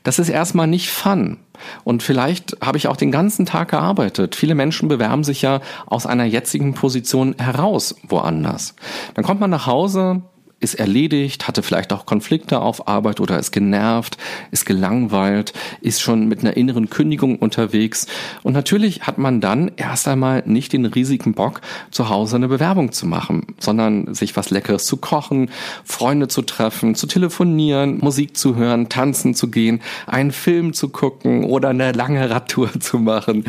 Das 0.05 0.21
ist 0.21 0.29
erstmal 0.29 0.69
nicht 0.69 0.91
fun. 0.91 1.39
Und 1.83 2.05
vielleicht 2.05 2.57
habe 2.61 2.79
ich 2.79 2.87
auch 2.87 2.97
den 2.97 3.11
ganzen 3.11 3.45
Tag 3.45 3.71
gearbeitet. 3.71 4.37
Viele 4.37 4.55
Menschen 4.55 4.89
bewerben 4.89 5.25
sich 5.25 5.43
ja 5.43 5.61
aus 5.87 6.07
einer 6.07 6.25
jetzigen 6.25 6.75
Position 6.75 7.35
heraus 7.39 7.97
woanders. 8.07 8.77
Dann 9.15 9.25
kommt 9.25 9.41
man 9.41 9.51
nach 9.51 9.67
Hause, 9.67 10.23
ist 10.63 10.75
erledigt, 10.75 11.49
hatte 11.49 11.63
vielleicht 11.63 11.93
auch 11.93 12.07
Konflikte 12.07 12.61
auf 12.61 12.89
Arbeit 12.89 13.21
oder 13.21 13.39
ist 13.39 13.53
genervt, 13.53 14.17
ist 14.51 14.67
gelangweilt, 14.67 15.53
ist 15.81 16.01
schon 16.01 16.29
mit 16.29 16.41
einer 16.41 16.57
inneren 16.57 16.91
Kündigung 16.91 17.37
unterwegs. 17.37 18.07
Und 18.43 18.53
natürlich 18.53 19.03
hat 19.03 19.19
man 19.19 19.41
dann 19.41 19.71
erst 19.77 20.09
einmal 20.09 20.43
nicht 20.47 20.73
den 20.73 20.87
riesigen 20.87 21.35
Bock, 21.35 21.61
zu 21.91 22.09
Hause 22.09 22.37
eine 22.37 22.49
Bewerbung 22.49 22.93
zu 22.93 23.07
machen, 23.07 23.47
sondern 23.59 24.15
sich 24.15 24.37
was 24.37 24.51
Leckeres 24.51 24.85
zu 24.85 24.97
kochen, 24.97 25.51
Freunde 25.85 26.29
zu 26.29 26.43
treffen, 26.43 26.95
zu 26.95 27.07
telefonieren, 27.07 27.99
Musik 27.99 28.37
zu 28.37 28.57
hören, 28.57 28.89
tanzen 28.89 29.35
zu 29.35 29.51
gehen, 29.51 29.81
einen 30.07 30.33
Film 30.33 30.73
zu 30.73 30.89
gucken 30.89 31.45
oder 31.45 31.71
eine 31.71 31.93
lange 31.93 32.31
Radtour 32.31 32.71
zu 32.81 32.99
machen. 32.99 33.45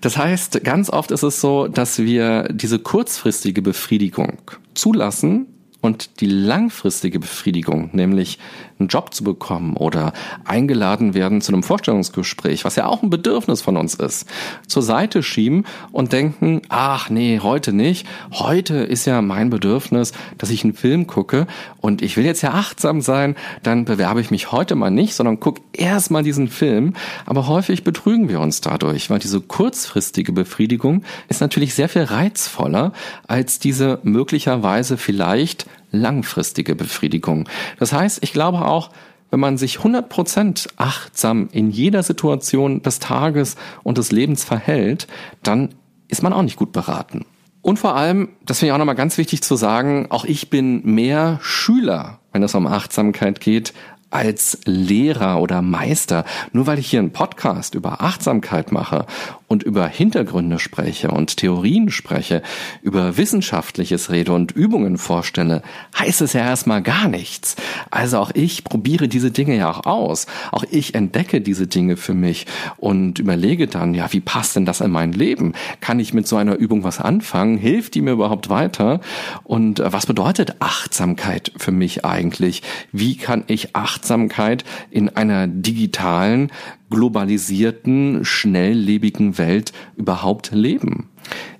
Das 0.00 0.16
heißt, 0.16 0.62
ganz 0.64 0.90
oft 0.90 1.10
ist 1.10 1.22
es 1.22 1.40
so, 1.40 1.68
dass 1.68 1.98
wir 1.98 2.48
diese 2.50 2.78
kurzfristige 2.78 3.62
Befriedigung 3.62 4.38
zulassen, 4.74 5.46
und 5.80 6.20
die 6.20 6.26
langfristige 6.26 7.18
Befriedigung, 7.18 7.90
nämlich 7.92 8.38
einen 8.80 8.88
Job 8.88 9.14
zu 9.14 9.24
bekommen 9.24 9.76
oder 9.76 10.12
eingeladen 10.44 11.14
werden 11.14 11.40
zu 11.40 11.52
einem 11.52 11.62
Vorstellungsgespräch, 11.62 12.64
was 12.64 12.76
ja 12.76 12.86
auch 12.86 13.02
ein 13.02 13.10
Bedürfnis 13.10 13.62
von 13.62 13.76
uns 13.76 13.94
ist, 13.94 14.26
zur 14.66 14.82
Seite 14.82 15.22
schieben 15.22 15.64
und 15.92 16.12
denken, 16.12 16.62
ach 16.68 17.10
nee, 17.10 17.40
heute 17.42 17.72
nicht. 17.72 18.06
Heute 18.32 18.76
ist 18.78 19.04
ja 19.04 19.22
mein 19.22 19.50
Bedürfnis, 19.50 20.12
dass 20.38 20.50
ich 20.50 20.64
einen 20.64 20.74
Film 20.74 21.06
gucke 21.06 21.46
und 21.80 22.02
ich 22.02 22.16
will 22.16 22.24
jetzt 22.24 22.42
ja 22.42 22.52
achtsam 22.52 23.00
sein, 23.00 23.36
dann 23.62 23.84
bewerbe 23.84 24.20
ich 24.20 24.30
mich 24.30 24.52
heute 24.52 24.74
mal 24.74 24.90
nicht, 24.90 25.14
sondern 25.14 25.40
guck 25.40 25.58
erst 25.72 26.10
mal 26.10 26.22
diesen 26.22 26.48
Film. 26.48 26.94
Aber 27.26 27.46
häufig 27.46 27.84
betrügen 27.84 28.28
wir 28.28 28.40
uns 28.40 28.60
dadurch, 28.60 29.10
weil 29.10 29.18
diese 29.18 29.40
kurzfristige 29.40 30.32
Befriedigung 30.32 31.02
ist 31.28 31.40
natürlich 31.40 31.74
sehr 31.74 31.88
viel 31.88 32.02
reizvoller 32.02 32.92
als 33.26 33.58
diese 33.58 34.00
möglicherweise 34.02 34.96
vielleicht 34.96 35.66
langfristige 35.90 36.74
Befriedigung. 36.74 37.48
Das 37.78 37.92
heißt, 37.92 38.18
ich 38.22 38.32
glaube 38.32 38.64
auch, 38.64 38.90
wenn 39.30 39.40
man 39.40 39.58
sich 39.58 39.78
100% 39.78 40.70
achtsam 40.76 41.48
in 41.52 41.70
jeder 41.70 42.02
Situation 42.02 42.82
des 42.82 42.98
Tages 42.98 43.56
und 43.82 43.98
des 43.98 44.10
Lebens 44.12 44.44
verhält, 44.44 45.06
dann 45.42 45.70
ist 46.08 46.22
man 46.22 46.32
auch 46.32 46.42
nicht 46.42 46.56
gut 46.56 46.72
beraten. 46.72 47.24
Und 47.62 47.78
vor 47.78 47.94
allem, 47.94 48.30
das 48.44 48.58
finde 48.58 48.70
ich 48.70 48.72
auch 48.74 48.78
nochmal 48.78 48.94
ganz 48.94 49.18
wichtig 49.18 49.42
zu 49.42 49.54
sagen, 49.54 50.06
auch 50.10 50.24
ich 50.24 50.50
bin 50.50 50.84
mehr 50.84 51.38
Schüler, 51.42 52.18
wenn 52.32 52.42
es 52.42 52.54
um 52.54 52.66
Achtsamkeit 52.66 53.40
geht, 53.40 53.74
als 54.10 54.58
Lehrer 54.64 55.40
oder 55.40 55.62
Meister, 55.62 56.24
nur 56.52 56.66
weil 56.66 56.78
ich 56.78 56.90
hier 56.90 56.98
einen 56.98 57.12
Podcast 57.12 57.74
über 57.74 58.00
Achtsamkeit 58.00 58.72
mache 58.72 59.06
und 59.50 59.62
über 59.62 59.86
Hintergründe 59.86 60.58
spreche 60.58 61.10
und 61.10 61.36
Theorien 61.36 61.90
spreche, 61.90 62.42
über 62.80 63.16
Wissenschaftliches 63.16 64.10
rede 64.10 64.32
und 64.32 64.52
Übungen 64.52 64.96
vorstelle, 64.96 65.62
heißt 65.98 66.22
es 66.22 66.32
ja 66.32 66.40
erstmal 66.40 66.82
gar 66.82 67.08
nichts. 67.08 67.56
Also 67.90 68.18
auch 68.18 68.30
ich 68.32 68.64
probiere 68.64 69.08
diese 69.08 69.30
Dinge 69.30 69.56
ja 69.56 69.70
auch 69.70 69.84
aus. 69.84 70.26
Auch 70.52 70.64
ich 70.70 70.94
entdecke 70.94 71.42
diese 71.42 71.66
Dinge 71.66 71.96
für 71.98 72.14
mich 72.14 72.46
und 72.78 73.18
überlege 73.18 73.66
dann, 73.66 73.92
ja, 73.92 74.12
wie 74.12 74.20
passt 74.20 74.56
denn 74.56 74.64
das 74.64 74.80
in 74.80 74.90
mein 74.90 75.12
Leben? 75.12 75.52
Kann 75.80 76.00
ich 76.00 76.14
mit 76.14 76.26
so 76.26 76.36
einer 76.36 76.54
Übung 76.54 76.82
was 76.82 77.00
anfangen? 77.00 77.58
Hilft 77.58 77.94
die 77.94 78.00
mir 78.00 78.12
überhaupt 78.12 78.48
weiter? 78.48 79.00
Und 79.44 79.80
äh, 79.80 79.92
was 79.92 80.06
bedeutet 80.06 80.56
Achtsamkeit 80.60 81.52
für 81.56 81.72
mich 81.72 82.04
eigentlich? 82.04 82.62
Wie 82.92 83.16
kann 83.16 83.44
ich 83.48 83.74
Achtsamkeit 83.76 83.90
Achtsamkeit 84.30 84.64
in 84.90 85.08
einer 85.10 85.46
digitalen, 85.46 86.50
globalisierten, 86.90 88.24
schnelllebigen 88.24 89.38
Welt 89.38 89.72
überhaupt 89.96 90.50
leben? 90.52 91.08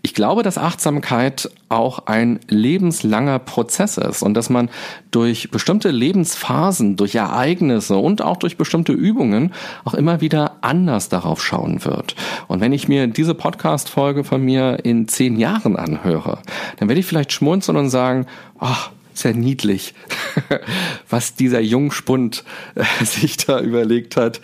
Ich 0.03 0.15
glaube, 0.15 0.43
dass 0.43 0.59
Achtsamkeit 0.59 1.51
auch 1.69 2.07
ein 2.07 2.41
lebenslanger 2.49 3.39
Prozess 3.39 3.99
ist 3.99 4.23
und 4.23 4.35
dass 4.35 4.51
man 4.51 4.71
durch 5.11 5.51
bestimmte 5.51 5.91
Lebensphasen, 5.91 6.97
durch 6.97 7.15
Ereignisse 7.15 7.97
und 7.97 8.23
auch 8.23 8.39
durch 8.39 8.57
bestimmte 8.57 8.93
Übungen 8.93 9.53
auch 9.85 9.95
immer 9.95 10.21
wieder 10.21 10.57
anders 10.63 11.11
darauf 11.11 11.43
schauen 11.43 11.85
wird. 11.85 12.17
Und 12.49 12.61
wenn 12.61 12.73
ich 12.73 12.89
mir 12.89 13.07
diese 13.07 13.35
Podcast-Folge 13.35 14.25
von 14.25 14.43
mir 14.43 14.79
in 14.85 15.07
zehn 15.07 15.39
Jahren 15.39 15.77
anhöre, 15.77 16.39
dann 16.79 16.89
werde 16.89 17.01
ich 17.01 17.07
vielleicht 17.07 17.33
schmunzeln 17.33 17.77
und 17.77 17.91
sagen, 17.91 18.27
ach, 18.59 18.91
sehr 19.21 19.35
niedlich, 19.35 19.95
was 21.09 21.35
dieser 21.35 21.61
Jungspund 21.61 22.45
äh, 22.75 22.85
sich 23.05 23.37
da 23.37 23.61
überlegt 23.61 24.17
hat. 24.17 24.41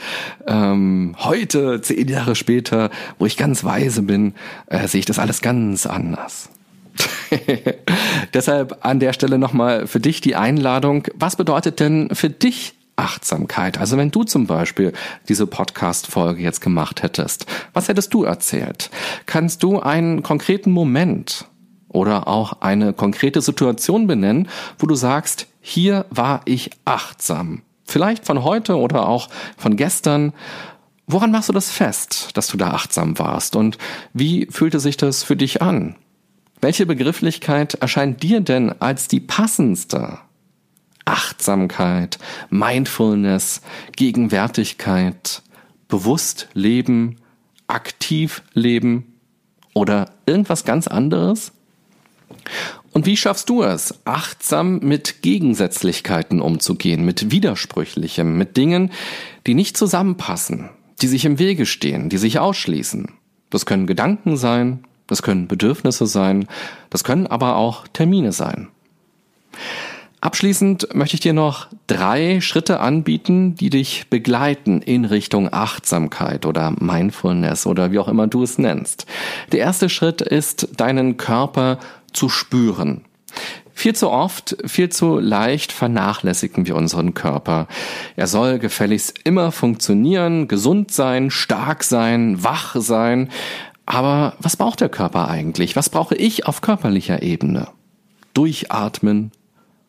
Ähm, 0.46 1.14
heute, 1.18 1.80
zehn 1.80 2.08
Jahre 2.08 2.34
später, 2.34 2.90
wo 3.18 3.26
ich 3.26 3.36
ganz 3.36 3.64
weise 3.64 4.02
bin, 4.02 4.34
äh, 4.66 4.86
sehe 4.88 5.00
ich 5.00 5.06
das 5.06 5.18
alles 5.18 5.40
ganz 5.42 5.86
anders. 5.86 6.48
Deshalb 8.34 8.78
an 8.82 9.00
der 9.00 9.12
Stelle 9.12 9.38
nochmal 9.38 9.86
für 9.86 10.00
dich 10.00 10.20
die 10.20 10.36
Einladung. 10.36 11.06
Was 11.14 11.36
bedeutet 11.36 11.80
denn 11.80 12.08
für 12.12 12.30
dich 12.30 12.74
Achtsamkeit? 12.96 13.78
Also 13.78 13.96
wenn 13.96 14.10
du 14.10 14.24
zum 14.24 14.46
Beispiel 14.46 14.92
diese 15.28 15.46
Podcast-Folge 15.46 16.42
jetzt 16.42 16.60
gemacht 16.60 17.02
hättest, 17.02 17.46
was 17.72 17.88
hättest 17.88 18.14
du 18.14 18.24
erzählt? 18.24 18.90
Kannst 19.26 19.62
du 19.62 19.80
einen 19.80 20.22
konkreten 20.22 20.70
Moment 20.70 21.46
oder 21.96 22.28
auch 22.28 22.60
eine 22.60 22.92
konkrete 22.92 23.40
Situation 23.40 24.06
benennen, 24.06 24.48
wo 24.78 24.86
du 24.86 24.94
sagst, 24.94 25.46
hier 25.60 26.04
war 26.10 26.42
ich 26.44 26.70
achtsam? 26.84 27.62
Vielleicht 27.84 28.26
von 28.26 28.44
heute 28.44 28.76
oder 28.76 29.08
auch 29.08 29.28
von 29.56 29.76
gestern. 29.76 30.32
Woran 31.06 31.30
machst 31.30 31.48
du 31.48 31.52
das 31.54 31.70
fest, 31.70 32.36
dass 32.36 32.48
du 32.48 32.58
da 32.58 32.72
achtsam 32.72 33.18
warst? 33.18 33.56
Und 33.56 33.78
wie 34.12 34.46
fühlte 34.50 34.78
sich 34.78 34.98
das 34.98 35.22
für 35.22 35.36
dich 35.36 35.62
an? 35.62 35.96
Welche 36.60 36.84
Begrifflichkeit 36.84 37.74
erscheint 37.74 38.22
dir 38.22 38.40
denn 38.40 38.74
als 38.80 39.08
die 39.08 39.20
passendste? 39.20 40.18
Achtsamkeit, 41.06 42.18
Mindfulness, 42.50 43.62
Gegenwärtigkeit, 43.94 45.42
bewusst 45.88 46.48
leben, 46.52 47.16
aktiv 47.68 48.42
leben 48.52 49.14
oder 49.72 50.10
irgendwas 50.26 50.64
ganz 50.64 50.88
anderes? 50.88 51.52
Und 52.92 53.06
wie 53.06 53.16
schaffst 53.16 53.48
du 53.48 53.62
es, 53.62 53.94
achtsam 54.04 54.78
mit 54.78 55.22
Gegensätzlichkeiten 55.22 56.40
umzugehen, 56.40 57.04
mit 57.04 57.30
Widersprüchlichem, 57.30 58.38
mit 58.38 58.56
Dingen, 58.56 58.90
die 59.46 59.54
nicht 59.54 59.76
zusammenpassen, 59.76 60.70
die 61.02 61.06
sich 61.06 61.24
im 61.24 61.38
Wege 61.38 61.66
stehen, 61.66 62.08
die 62.08 62.18
sich 62.18 62.38
ausschließen? 62.38 63.12
Das 63.50 63.66
können 63.66 63.86
Gedanken 63.86 64.36
sein, 64.36 64.84
das 65.06 65.22
können 65.22 65.46
Bedürfnisse 65.46 66.06
sein, 66.06 66.46
das 66.90 67.04
können 67.04 67.26
aber 67.26 67.56
auch 67.56 67.86
Termine 67.88 68.32
sein. 68.32 68.68
Abschließend 70.26 70.94
möchte 70.94 71.14
ich 71.14 71.20
dir 71.20 71.34
noch 71.34 71.68
drei 71.86 72.40
Schritte 72.40 72.80
anbieten, 72.80 73.54
die 73.54 73.70
dich 73.70 74.08
begleiten 74.08 74.82
in 74.82 75.04
Richtung 75.04 75.52
Achtsamkeit 75.52 76.46
oder 76.46 76.72
Mindfulness 76.80 77.66
oder 77.66 77.92
wie 77.92 77.98
auch 77.98 78.08
immer 78.08 78.26
du 78.26 78.42
es 78.42 78.58
nennst. 78.58 79.06
Der 79.52 79.60
erste 79.60 79.88
Schritt 79.88 80.22
ist, 80.22 80.68
deinen 80.78 81.16
Körper 81.16 81.78
zu 82.12 82.28
spüren. 82.28 83.04
Viel 83.72 83.94
zu 83.94 84.10
oft, 84.10 84.56
viel 84.64 84.88
zu 84.88 85.18
leicht 85.18 85.70
vernachlässigen 85.70 86.66
wir 86.66 86.76
unseren 86.76 87.12
Körper. 87.12 87.68
Er 88.16 88.26
soll 88.26 88.58
gefälligst 88.58 89.18
immer 89.24 89.52
funktionieren, 89.52 90.48
gesund 90.48 90.92
sein, 90.92 91.30
stark 91.30 91.84
sein, 91.84 92.42
wach 92.42 92.74
sein. 92.78 93.28
Aber 93.84 94.34
was 94.38 94.56
braucht 94.56 94.80
der 94.80 94.88
Körper 94.88 95.28
eigentlich? 95.28 95.76
Was 95.76 95.90
brauche 95.90 96.14
ich 96.14 96.46
auf 96.46 96.62
körperlicher 96.62 97.22
Ebene? 97.22 97.68
Durchatmen, 98.32 99.30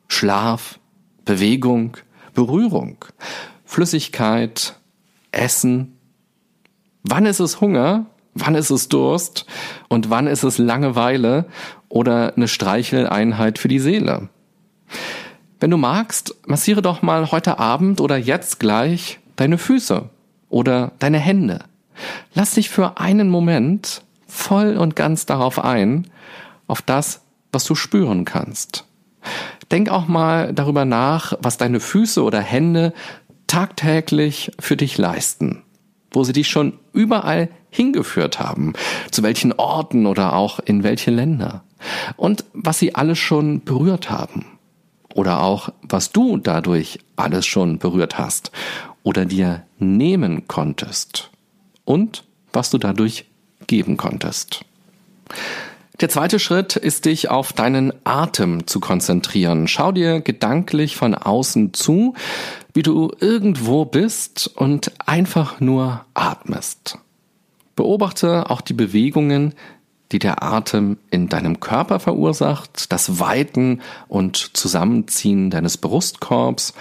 Schlaf, 0.09 0.79
Bewegung, 1.23 1.95
Berührung, 2.33 2.97
Flüssigkeit, 3.63 4.75
Essen. 5.31 5.97
Wann 7.03 7.25
ist 7.25 7.39
es 7.39 7.61
Hunger? 7.61 8.05
Wann 8.39 8.55
ist 8.55 8.69
es 8.69 8.87
Durst? 8.87 9.45
Und 9.89 10.09
wann 10.09 10.27
ist 10.27 10.43
es 10.43 10.57
Langeweile 10.57 11.45
oder 11.89 12.33
eine 12.35 12.47
Streicheleinheit 12.47 13.57
für 13.57 13.67
die 13.67 13.79
Seele? 13.79 14.29
Wenn 15.59 15.71
du 15.71 15.77
magst, 15.77 16.35
massiere 16.45 16.81
doch 16.81 17.01
mal 17.01 17.31
heute 17.31 17.57
Abend 17.57 17.99
oder 17.99 18.17
jetzt 18.17 18.59
gleich 18.59 19.19
deine 19.35 19.57
Füße 19.57 20.09
oder 20.49 20.91
deine 20.99 21.17
Hände. 21.17 21.61
Lass 22.33 22.51
dich 22.51 22.69
für 22.69 22.99
einen 22.99 23.29
Moment 23.29 24.03
voll 24.27 24.77
und 24.77 24.95
ganz 24.95 25.25
darauf 25.25 25.63
ein, 25.63 26.07
auf 26.67 26.83
das, 26.83 27.21
was 27.51 27.63
du 27.65 27.73
spüren 27.73 28.23
kannst. 28.23 28.85
Denk 29.71 29.89
auch 29.89 30.07
mal 30.07 30.53
darüber 30.53 30.85
nach, 30.85 31.33
was 31.41 31.57
deine 31.57 31.79
Füße 31.79 32.23
oder 32.23 32.39
Hände 32.39 32.93
tagtäglich 33.47 34.51
für 34.59 34.77
dich 34.77 34.97
leisten, 34.97 35.63
wo 36.11 36.23
sie 36.23 36.33
dich 36.33 36.47
schon 36.47 36.73
überall 36.93 37.49
hingeführt 37.69 38.39
haben, 38.39 38.73
zu 39.11 39.23
welchen 39.23 39.53
Orten 39.53 40.05
oder 40.05 40.33
auch 40.33 40.59
in 40.59 40.83
welche 40.83 41.11
Länder. 41.11 41.63
Und 42.15 42.45
was 42.53 42.79
sie 42.79 42.95
alles 42.95 43.19
schon 43.19 43.63
berührt 43.63 44.09
haben. 44.09 44.45
Oder 45.13 45.41
auch 45.41 45.69
was 45.81 46.11
du 46.11 46.37
dadurch 46.37 46.99
alles 47.15 47.45
schon 47.45 47.79
berührt 47.79 48.17
hast. 48.17 48.51
Oder 49.03 49.25
dir 49.25 49.63
nehmen 49.79 50.47
konntest. 50.47 51.31
Und 51.85 52.23
was 52.53 52.69
du 52.69 52.77
dadurch 52.77 53.25
geben 53.67 53.97
konntest. 53.97 54.65
Der 55.99 56.09
zweite 56.09 56.37
Schritt 56.37 56.75
ist, 56.75 57.05
dich 57.05 57.29
auf 57.29 57.53
deinen 57.53 57.91
Atem 58.03 58.67
zu 58.67 58.79
konzentrieren. 58.79 59.67
Schau 59.67 59.91
dir 59.91 60.21
gedanklich 60.21 60.95
von 60.95 61.15
außen 61.15 61.73
zu, 61.73 62.13
wie 62.77 62.83
du 62.83 63.11
irgendwo 63.19 63.85
bist 63.85 64.51
und 64.55 64.91
einfach 65.03 65.59
nur 65.59 66.05
atmest. 66.13 66.99
Beobachte 67.75 68.51
auch 68.51 68.61
die 68.61 68.75
Bewegungen, 68.75 69.55
die 70.11 70.19
der 70.19 70.43
Atem 70.43 70.99
in 71.09 71.27
deinem 71.27 71.59
Körper 71.59 71.99
verursacht, 71.99 72.91
das 72.91 73.19
Weiten 73.19 73.81
und 74.07 74.55
Zusammenziehen 74.55 75.49
deines 75.49 75.77
Brustkorbs 75.77 76.75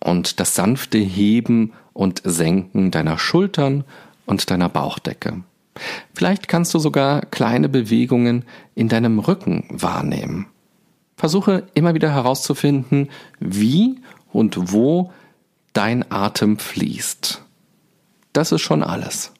und 0.00 0.40
das 0.40 0.54
sanfte 0.54 0.96
Heben 0.96 1.74
und 1.92 2.22
Senken 2.24 2.90
deiner 2.90 3.18
Schultern 3.18 3.84
und 4.24 4.50
deiner 4.50 4.70
Bauchdecke. 4.70 5.42
Vielleicht 6.14 6.48
kannst 6.48 6.72
du 6.72 6.78
sogar 6.78 7.20
kleine 7.20 7.68
Bewegungen 7.68 8.46
in 8.74 8.88
deinem 8.88 9.18
Rücken 9.18 9.64
wahrnehmen. 9.68 10.46
Versuche 11.18 11.64
immer 11.74 11.92
wieder 11.92 12.14
herauszufinden, 12.14 13.10
wie 13.40 13.96
und 14.32 14.72
wo 14.72 15.12
dein 15.74 16.10
Atem 16.10 16.58
fließt. 16.58 17.42
Das 18.32 18.50
ist 18.52 18.62
schon 18.62 18.82
alles. 18.82 19.32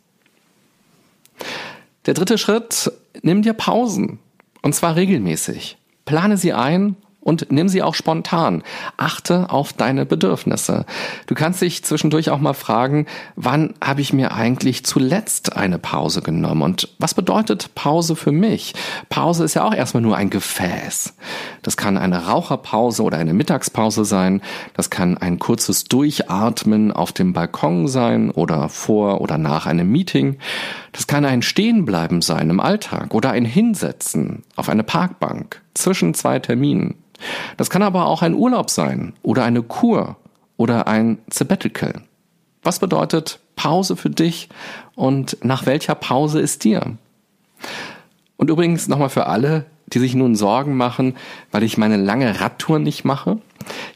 Der 2.06 2.14
dritte 2.14 2.36
Schritt, 2.36 2.92
nimm 3.22 3.42
dir 3.42 3.54
Pausen. 3.54 4.18
Und 4.62 4.74
zwar 4.74 4.96
regelmäßig. 4.96 5.78
Plane 6.04 6.36
sie 6.36 6.52
ein 6.52 6.96
und 7.24 7.50
nimm 7.50 7.68
sie 7.68 7.82
auch 7.82 7.94
spontan. 7.94 8.62
Achte 8.96 9.50
auf 9.50 9.72
deine 9.72 10.06
Bedürfnisse. 10.06 10.86
Du 11.26 11.34
kannst 11.34 11.60
dich 11.60 11.84
zwischendurch 11.84 12.30
auch 12.30 12.38
mal 12.38 12.54
fragen, 12.54 13.06
wann 13.34 13.74
habe 13.82 14.02
ich 14.02 14.12
mir 14.12 14.32
eigentlich 14.32 14.84
zuletzt 14.84 15.56
eine 15.56 15.78
Pause 15.78 16.22
genommen 16.22 16.62
und 16.62 16.90
was 16.98 17.14
bedeutet 17.14 17.74
Pause 17.74 18.14
für 18.14 18.32
mich? 18.32 18.74
Pause 19.08 19.44
ist 19.44 19.54
ja 19.54 19.64
auch 19.64 19.74
erstmal 19.74 20.02
nur 20.02 20.16
ein 20.16 20.30
Gefäß. 20.30 21.16
Das 21.62 21.76
kann 21.76 21.96
eine 21.96 22.26
Raucherpause 22.26 23.02
oder 23.02 23.18
eine 23.18 23.34
Mittagspause 23.34 24.04
sein. 24.04 24.42
Das 24.74 24.90
kann 24.90 25.16
ein 25.16 25.38
kurzes 25.38 25.84
Durchatmen 25.84 26.92
auf 26.92 27.12
dem 27.12 27.32
Balkon 27.32 27.88
sein 27.88 28.30
oder 28.30 28.68
vor 28.68 29.20
oder 29.20 29.38
nach 29.38 29.66
einem 29.66 29.90
Meeting. 29.90 30.38
Das 30.94 31.08
kann 31.08 31.24
ein 31.24 31.42
Stehenbleiben 31.42 32.22
sein 32.22 32.48
im 32.50 32.60
Alltag 32.60 33.14
oder 33.14 33.32
ein 33.32 33.44
Hinsetzen 33.44 34.44
auf 34.54 34.68
eine 34.68 34.84
Parkbank 34.84 35.60
zwischen 35.74 36.14
zwei 36.14 36.38
Terminen. 36.38 36.94
Das 37.56 37.68
kann 37.68 37.82
aber 37.82 38.06
auch 38.06 38.22
ein 38.22 38.32
Urlaub 38.32 38.70
sein 38.70 39.12
oder 39.22 39.44
eine 39.44 39.62
Kur 39.64 40.16
oder 40.56 40.86
ein 40.86 41.18
Sabbatical. 41.28 42.02
Was 42.62 42.78
bedeutet 42.78 43.40
Pause 43.56 43.96
für 43.96 44.08
dich 44.08 44.48
und 44.94 45.36
nach 45.42 45.66
welcher 45.66 45.96
Pause 45.96 46.40
ist 46.40 46.62
dir? 46.62 46.96
Und 48.36 48.48
übrigens 48.48 48.86
nochmal 48.86 49.10
für 49.10 49.26
alle, 49.26 49.66
die 49.88 49.98
sich 49.98 50.14
nun 50.14 50.36
Sorgen 50.36 50.76
machen, 50.76 51.16
weil 51.50 51.64
ich 51.64 51.76
meine 51.76 51.96
lange 51.96 52.40
Radtour 52.40 52.78
nicht 52.78 53.04
mache. 53.04 53.38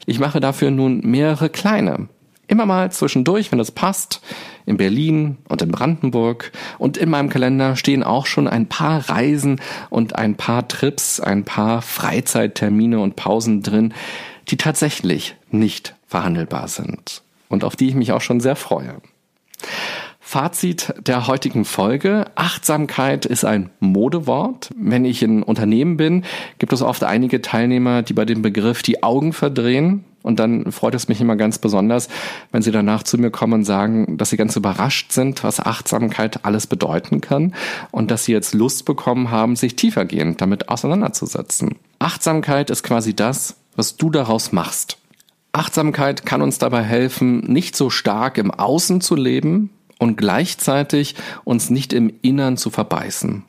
Ich 0.04 0.18
mache 0.18 0.40
dafür 0.40 0.72
nun 0.72 1.00
mehrere 1.02 1.48
kleine. 1.48 2.08
Immer 2.48 2.66
mal 2.66 2.90
zwischendurch, 2.90 3.52
wenn 3.52 3.60
es 3.60 3.70
passt, 3.70 4.22
in 4.64 4.78
Berlin 4.78 5.36
und 5.48 5.62
in 5.62 5.70
Brandenburg. 5.70 6.50
Und 6.78 6.96
in 6.96 7.10
meinem 7.10 7.28
Kalender 7.28 7.76
stehen 7.76 8.02
auch 8.02 8.26
schon 8.26 8.48
ein 8.48 8.66
paar 8.66 9.08
Reisen 9.08 9.60
und 9.90 10.16
ein 10.16 10.34
paar 10.34 10.66
Trips, 10.66 11.20
ein 11.20 11.44
paar 11.44 11.82
Freizeittermine 11.82 12.98
und 13.00 13.16
Pausen 13.16 13.62
drin, 13.62 13.92
die 14.48 14.56
tatsächlich 14.56 15.36
nicht 15.50 15.94
verhandelbar 16.06 16.68
sind 16.68 17.22
und 17.48 17.64
auf 17.64 17.76
die 17.76 17.88
ich 17.88 17.94
mich 17.94 18.12
auch 18.12 18.22
schon 18.22 18.40
sehr 18.40 18.56
freue. 18.56 18.96
Fazit 20.20 20.92
der 21.00 21.26
heutigen 21.26 21.64
Folge. 21.64 22.26
Achtsamkeit 22.34 23.24
ist 23.24 23.46
ein 23.46 23.70
Modewort. 23.80 24.70
Wenn 24.76 25.06
ich 25.06 25.22
in 25.22 25.42
Unternehmen 25.42 25.96
bin, 25.96 26.24
gibt 26.58 26.74
es 26.74 26.82
oft 26.82 27.02
einige 27.02 27.40
Teilnehmer, 27.40 28.02
die 28.02 28.12
bei 28.12 28.26
dem 28.26 28.42
Begriff 28.42 28.82
die 28.82 29.02
Augen 29.02 29.32
verdrehen. 29.32 30.04
Und 30.22 30.40
dann 30.40 30.70
freut 30.72 30.94
es 30.94 31.08
mich 31.08 31.20
immer 31.20 31.36
ganz 31.36 31.58
besonders, 31.58 32.08
wenn 32.52 32.62
sie 32.62 32.72
danach 32.72 33.02
zu 33.02 33.18
mir 33.18 33.30
kommen 33.30 33.54
und 33.54 33.64
sagen, 33.64 34.18
dass 34.18 34.30
sie 34.30 34.36
ganz 34.36 34.56
überrascht 34.56 35.12
sind, 35.12 35.44
was 35.44 35.60
Achtsamkeit 35.60 36.44
alles 36.44 36.66
bedeuten 36.66 37.20
kann 37.20 37.54
und 37.90 38.10
dass 38.10 38.24
sie 38.24 38.32
jetzt 38.32 38.54
Lust 38.54 38.84
bekommen 38.84 39.30
haben, 39.30 39.56
sich 39.56 39.76
tiefergehend 39.76 40.40
damit 40.40 40.68
auseinanderzusetzen. 40.68 41.76
Achtsamkeit 41.98 42.70
ist 42.70 42.82
quasi 42.82 43.14
das, 43.14 43.56
was 43.76 43.96
du 43.96 44.10
daraus 44.10 44.52
machst. 44.52 44.98
Achtsamkeit 45.52 46.26
kann 46.26 46.42
uns 46.42 46.58
dabei 46.58 46.82
helfen, 46.82 47.40
nicht 47.50 47.74
so 47.74 47.90
stark 47.90 48.38
im 48.38 48.50
Außen 48.50 49.00
zu 49.00 49.14
leben, 49.14 49.70
und 49.98 50.16
gleichzeitig 50.16 51.16
uns 51.44 51.70
nicht 51.70 51.92
im 51.92 52.12
Innern 52.22 52.56
zu 52.56 52.70
verbeißen. 52.70 53.44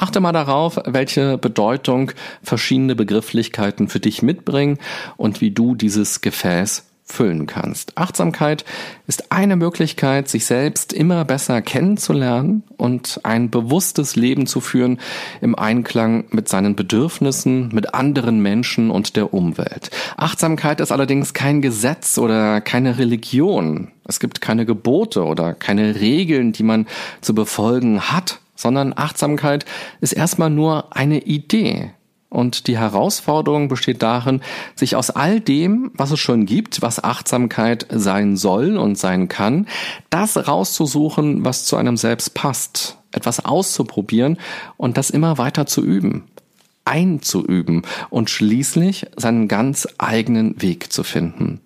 Achte 0.00 0.20
mal 0.20 0.32
darauf, 0.32 0.80
welche 0.86 1.36
Bedeutung 1.36 2.12
verschiedene 2.42 2.94
Begrifflichkeiten 2.94 3.88
für 3.88 4.00
dich 4.00 4.22
mitbringen 4.22 4.78
und 5.18 5.42
wie 5.42 5.50
du 5.50 5.74
dieses 5.74 6.22
Gefäß 6.22 6.86
füllen 7.04 7.46
kannst. 7.46 7.98
Achtsamkeit 7.98 8.64
ist 9.06 9.30
eine 9.30 9.56
Möglichkeit, 9.56 10.28
sich 10.28 10.46
selbst 10.46 10.94
immer 10.94 11.26
besser 11.26 11.60
kennenzulernen 11.60 12.62
und 12.78 13.20
ein 13.24 13.50
bewusstes 13.50 14.16
Leben 14.16 14.46
zu 14.46 14.62
führen 14.62 14.98
im 15.42 15.54
Einklang 15.54 16.24
mit 16.30 16.48
seinen 16.48 16.76
Bedürfnissen, 16.76 17.68
mit 17.74 17.92
anderen 17.92 18.40
Menschen 18.40 18.90
und 18.90 19.16
der 19.16 19.34
Umwelt. 19.34 19.90
Achtsamkeit 20.16 20.80
ist 20.80 20.92
allerdings 20.92 21.34
kein 21.34 21.60
Gesetz 21.60 22.16
oder 22.16 22.62
keine 22.62 22.96
Religion. 22.96 23.88
Es 24.08 24.18
gibt 24.18 24.40
keine 24.40 24.64
Gebote 24.64 25.24
oder 25.24 25.52
keine 25.52 26.00
Regeln, 26.00 26.52
die 26.52 26.62
man 26.62 26.86
zu 27.20 27.34
befolgen 27.34 28.00
hat, 28.00 28.40
sondern 28.60 28.92
Achtsamkeit 28.96 29.64
ist 30.00 30.12
erstmal 30.12 30.50
nur 30.50 30.96
eine 30.96 31.20
Idee, 31.20 31.92
und 32.30 32.68
die 32.68 32.78
Herausforderung 32.78 33.66
besteht 33.66 34.02
darin, 34.02 34.40
sich 34.76 34.94
aus 34.94 35.10
all 35.10 35.40
dem, 35.40 35.90
was 35.94 36.12
es 36.12 36.20
schon 36.20 36.46
gibt, 36.46 36.80
was 36.80 37.02
Achtsamkeit 37.02 37.86
sein 37.90 38.36
soll 38.36 38.78
und 38.78 38.96
sein 38.96 39.26
kann, 39.26 39.66
das 40.08 40.48
rauszusuchen, 40.48 41.44
was 41.44 41.64
zu 41.64 41.76
einem 41.76 41.96
selbst 41.96 42.34
passt, 42.34 42.98
etwas 43.10 43.44
auszuprobieren 43.44 44.38
und 44.76 44.96
das 44.96 45.10
immer 45.10 45.38
weiter 45.38 45.66
zu 45.66 45.84
üben, 45.84 46.28
einzuüben 46.84 47.82
und 48.10 48.30
schließlich 48.30 49.06
seinen 49.16 49.48
ganz 49.48 49.88
eigenen 49.98 50.62
Weg 50.62 50.92
zu 50.92 51.02
finden. 51.02 51.60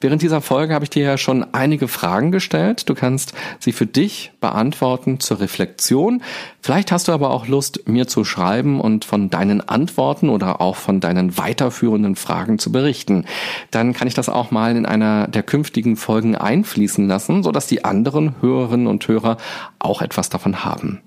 Während 0.00 0.20
dieser 0.20 0.40
Folge 0.40 0.74
habe 0.74 0.84
ich 0.84 0.90
dir 0.90 1.04
ja 1.04 1.18
schon 1.18 1.54
einige 1.54 1.86
Fragen 1.88 2.32
gestellt. 2.32 2.88
Du 2.88 2.94
kannst 2.94 3.32
sie 3.60 3.72
für 3.72 3.86
dich 3.86 4.32
beantworten 4.40 5.20
zur 5.20 5.40
Reflexion. 5.40 6.22
Vielleicht 6.60 6.90
hast 6.90 7.08
du 7.08 7.12
aber 7.12 7.30
auch 7.30 7.46
Lust, 7.46 7.88
mir 7.88 8.08
zu 8.08 8.24
schreiben 8.24 8.80
und 8.80 9.04
von 9.04 9.30
deinen 9.30 9.66
Antworten 9.66 10.28
oder 10.28 10.60
auch 10.60 10.76
von 10.76 11.00
deinen 11.00 11.38
weiterführenden 11.38 12.16
Fragen 12.16 12.58
zu 12.58 12.72
berichten. 12.72 13.24
Dann 13.70 13.92
kann 13.92 14.08
ich 14.08 14.14
das 14.14 14.28
auch 14.28 14.50
mal 14.50 14.76
in 14.76 14.86
einer 14.86 15.28
der 15.28 15.42
künftigen 15.42 15.96
Folgen 15.96 16.36
einfließen 16.36 17.06
lassen, 17.06 17.42
sodass 17.42 17.66
die 17.66 17.84
anderen 17.84 18.34
Hörerinnen 18.40 18.88
und 18.88 19.06
Hörer 19.06 19.36
auch 19.78 20.02
etwas 20.02 20.28
davon 20.28 20.64
haben. 20.64 21.00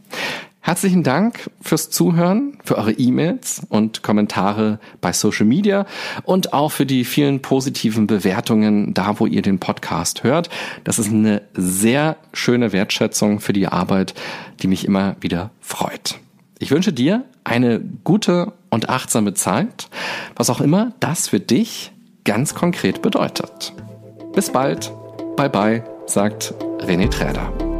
Herzlichen 0.65 1.04
Dank 1.04 1.51
fürs 1.62 1.91
Zuhören, 1.91 2.58
für 2.63 2.80
eure 2.80 2.91
E-Mails 2.91 3.62
und 3.69 4.01
Kommentare 4.01 4.80
bei 4.99 5.13
Social 5.13 5.45
Media 5.45 5.86
und 6.23 6.54
auch 6.54 6.71
für 6.71 6.88
die 6.88 7.06
vielen 7.06 7.43
positiven 7.43 8.08
Bewertungen 8.08 8.91
da, 8.95 9.19
wo 9.19 9.28
ihr 9.28 9.43
den 9.43 9.60
Podcast 9.60 10.23
hört. 10.23 10.49
Das 10.84 10.97
ist 10.97 11.10
eine 11.10 11.43
sehr 11.54 12.17
schöne 12.34 12.73
Wertschätzung 12.73 13.41
für 13.41 13.54
die 13.54 13.67
Arbeit, 13.67 14.15
die 14.63 14.67
mich 14.67 14.86
immer 14.86 15.17
wieder 15.19 15.51
freut. 15.62 16.15
Ich 16.58 16.71
wünsche 16.71 16.93
dir 16.93 17.25
eine 17.43 17.80
gute 18.04 18.51
und 18.71 18.89
achtsame 18.89 19.36
Zeit, 19.36 19.88
was 20.36 20.49
auch 20.49 20.62
immer 20.62 20.93
das 20.99 21.28
für 21.28 21.39
dich 21.39 21.91
ganz 22.23 22.56
konkret 22.56 23.04
bedeutet. 23.04 23.71
Bis 24.34 24.49
bald. 24.49 24.91
Bye 25.36 25.51
bye, 25.51 25.84
sagt 26.08 26.56
René 26.80 27.08
Träder. 27.08 27.74